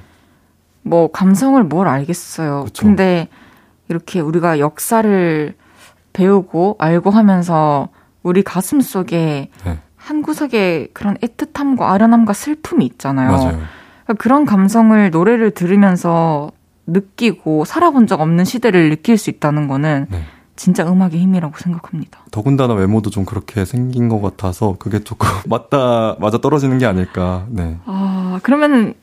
[0.83, 2.65] 뭐 감성을 뭘 알겠어요.
[2.65, 2.87] 그쵸.
[2.87, 3.29] 근데
[3.91, 5.55] 이렇게 우리가 역사를
[6.15, 7.91] 배우고 알고 하면서
[8.23, 9.79] 우리 가슴 속에 네.
[9.97, 13.31] 한 구석에 그런 애틋함과 아련함과 슬픔이 있잖아요.
[13.31, 13.61] 맞아요.
[14.09, 16.51] 그러니까 그런 감성을 노래를 들으면서
[16.87, 20.23] 느끼고 살아본 적 없는 시대를 느낄 수 있다는 거는 네.
[20.57, 22.21] 진짜 음악의 힘이라고 생각합니다.
[22.31, 27.47] 더군다나 외모도 좀 그렇게 생긴 것 같아서 그게 조금 맞다 맞아 떨어지는 게 아닐까.
[27.51, 27.77] 네.
[27.85, 28.95] 아 그러면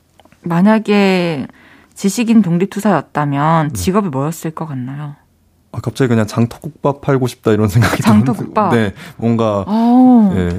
[0.42, 1.46] 만약에
[1.94, 3.72] 지식인 독립투사였다면 네.
[3.74, 5.14] 직업이 뭐였을 것 같나요?
[5.70, 8.74] 아 갑자기 그냥 장터국밥 팔고 싶다 이런 생각이 장터국밥.
[8.74, 10.32] 네, 뭔가 어.
[10.36, 10.58] 예,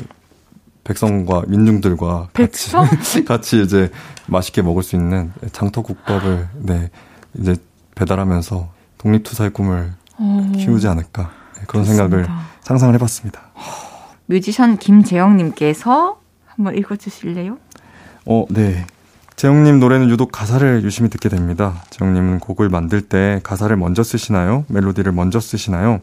[0.85, 2.85] 백성과 민중들과 백성?
[2.85, 3.91] 같이, 같이 이제
[4.27, 6.89] 맛있게 먹을 수 있는 장터국밥을 네
[7.35, 7.55] 이제
[7.95, 10.51] 배달하면서 독립투사의 꿈을 어.
[10.55, 12.03] 키우지 않을까 네, 그런 좋습니다.
[12.03, 12.27] 생각을
[12.61, 13.41] 상상을 해봤습니다.
[14.25, 17.57] 뮤지션 김재영님께서 한번 읽어주실래요?
[18.25, 18.85] 어, 네.
[19.37, 21.83] 재영님 노래는 유독 가사를 유심히 듣게 됩니다.
[21.91, 24.65] 재영님은 곡을 만들 때 가사를 먼저 쓰시나요?
[24.67, 25.99] 멜로디를 먼저 쓰시나요?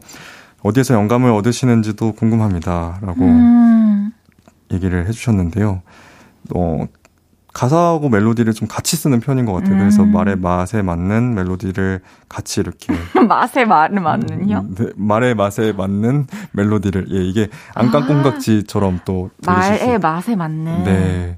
[0.63, 2.99] 어디에서 영감을 얻으시는지도 궁금합니다.
[3.01, 4.11] 라고 음.
[4.71, 5.81] 얘기를 해주셨는데요.
[6.55, 6.85] 어,
[7.55, 9.75] 가사하고 멜로디를 좀 같이 쓰는 편인 것 같아요.
[9.75, 9.79] 음.
[9.79, 12.93] 그래서 말의 맛에 맞는 멜로디를 같이 이렇게
[13.27, 14.57] 맛에 말을 맞는요?
[14.57, 21.37] 음, 네, 말의 맛에 맞는 멜로디를 예 이게 안깡꽁각지처럼 또 말의 맛에 맞는 네.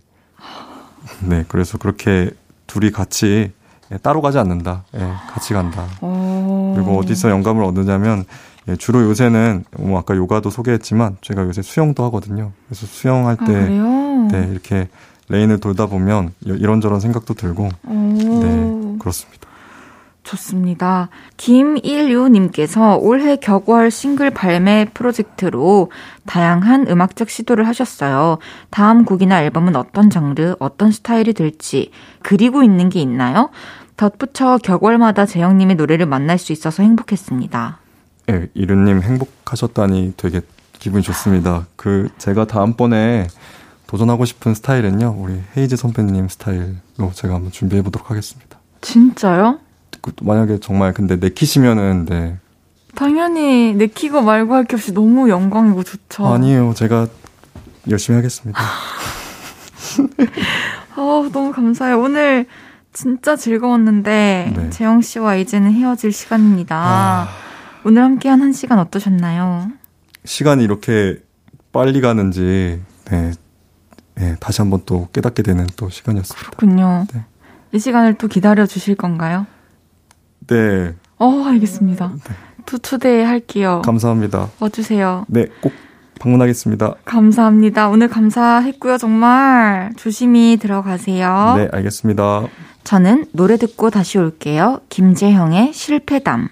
[1.22, 2.32] 네, 그래서 그렇게
[2.66, 3.52] 둘이 같이
[3.92, 4.86] 예, 따로 가지 않는다.
[4.96, 5.00] 예,
[5.30, 5.86] 같이 간다.
[6.02, 6.74] 오.
[6.76, 8.26] 그리고 어디서 영감을 얻느냐면
[8.68, 12.54] 예, 주로 요새는 뭐 아까 요가도 소개했지만 제가 요새 수영도 하거든요.
[12.68, 14.90] 그래서 수영할 아, 때 아, 네, 이렇게
[15.30, 17.94] 레인을 돌다 보면 이런저런 생각도 들고 오.
[17.94, 19.48] 네 그렇습니다.
[20.24, 21.08] 좋습니다.
[21.38, 25.90] 김일유님께서 올해 격월 싱글 발매 프로젝트로
[26.26, 28.38] 다양한 음악적 시도를 하셨어요.
[28.70, 33.52] 다음 곡이나 앨범은 어떤 장르, 어떤 스타일이 될지 그리고 있는 게 있나요?
[33.96, 37.80] 덧붙여 격월마다 재영님의 노래를 만날 수 있어서 행복했습니다.
[38.28, 40.42] 네, 이르님 행복하셨다니 되게
[40.78, 41.68] 기분이 좋습니다.
[41.78, 43.28] 그 제가 다음번에
[43.88, 48.60] 도전하고 싶은 스타일은요, 우리 헤이즈 선배님 스타일로 제가 한번 준비해 보도록 하겠습니다.
[48.82, 49.60] 진짜요?
[50.02, 52.38] 그, 만약에 정말 근데 내키시면은, 네.
[52.96, 56.26] 당연히 내키고 말고 할 게 없이 너무 영광이고 좋죠.
[56.28, 56.74] 아니에요.
[56.74, 57.08] 제가
[57.90, 58.60] 열심히 하겠습니다.
[58.60, 58.66] 아,
[61.32, 62.00] 너무 감사해요.
[62.00, 62.46] 오늘
[62.94, 64.70] 진짜 즐거웠는데, 네.
[64.72, 66.76] 재영 씨와 이제는 헤어질 시간입니다.
[66.76, 67.28] 아...
[67.86, 69.72] 오늘 함께한 한 시간 어떠셨나요?
[70.26, 71.20] 시간이 이렇게
[71.72, 73.32] 빨리 가는지, 네,
[74.18, 76.50] 네, 다시 한번 또 깨닫게 되는 또 시간이었습니다.
[76.50, 77.06] 그렇군요.
[77.14, 77.24] 네.
[77.72, 79.46] 이 시간을 또 기다려 주실 건가요?
[80.48, 80.96] 네.
[81.18, 82.14] 어, 알겠습니다.
[82.14, 82.36] 네.
[82.66, 83.82] 투투데이 할게요.
[83.86, 84.50] 감사합니다.
[84.60, 85.26] 와주세요.
[85.28, 85.72] 네, 꼭
[86.20, 86.96] 방문하겠습니다.
[87.06, 87.90] 감사합니다.
[87.90, 88.98] 오늘 감사했고요.
[88.98, 91.54] 정말 조심히 들어가세요.
[91.58, 92.48] 네, 알겠습니다.
[92.84, 94.82] 저는 노래 듣고 다시 올게요.
[94.90, 96.50] 김재형의 실패담.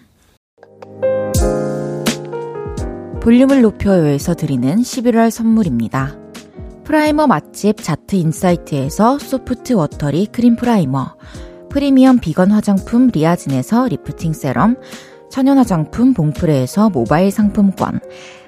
[3.22, 6.25] 볼륨을 높여요에서 드리는 11월 선물입니다.
[6.86, 11.16] primer 맛집 자트 인사이트에서 soft watery cream primer,
[11.72, 14.78] 프리미엄 비건 화장품 리아진에서 lifting serum,
[15.32, 18.00] 천연 화장품 봉프레에서 모바일 상품권,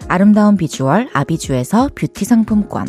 [0.08, 2.86] 아름다운 비주얼 아비주에서 뷰티 상품권,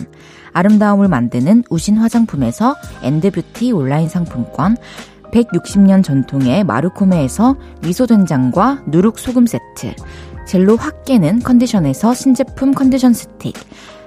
[0.52, 4.76] 아름다움을 만드는 우신 화장품에서 엔드뷰티 온라인 상품권,
[5.32, 9.94] 160년 전통의 마르코메에서 미소된장과 누룩소금 세트,
[10.46, 13.54] 젤로 확 깨는 컨디션에서 신제품 컨디션 스틱,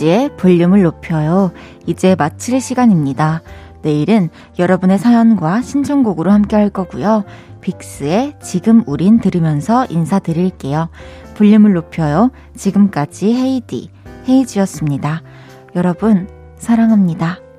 [0.00, 1.52] 헤이지의 볼륨을 높여요.
[1.86, 3.42] 이제 마칠 시간입니다.
[3.82, 7.24] 내일은 여러분의 사연과 신청곡으로 함께 할 거고요.
[7.60, 10.88] 빅스의 지금 우린 들으면서 인사드릴게요.
[11.36, 12.30] 볼륨을 높여요.
[12.56, 13.90] 지금까지 헤이디,
[14.28, 15.22] 헤이지였습니다.
[15.76, 17.49] 여러분, 사랑합니다.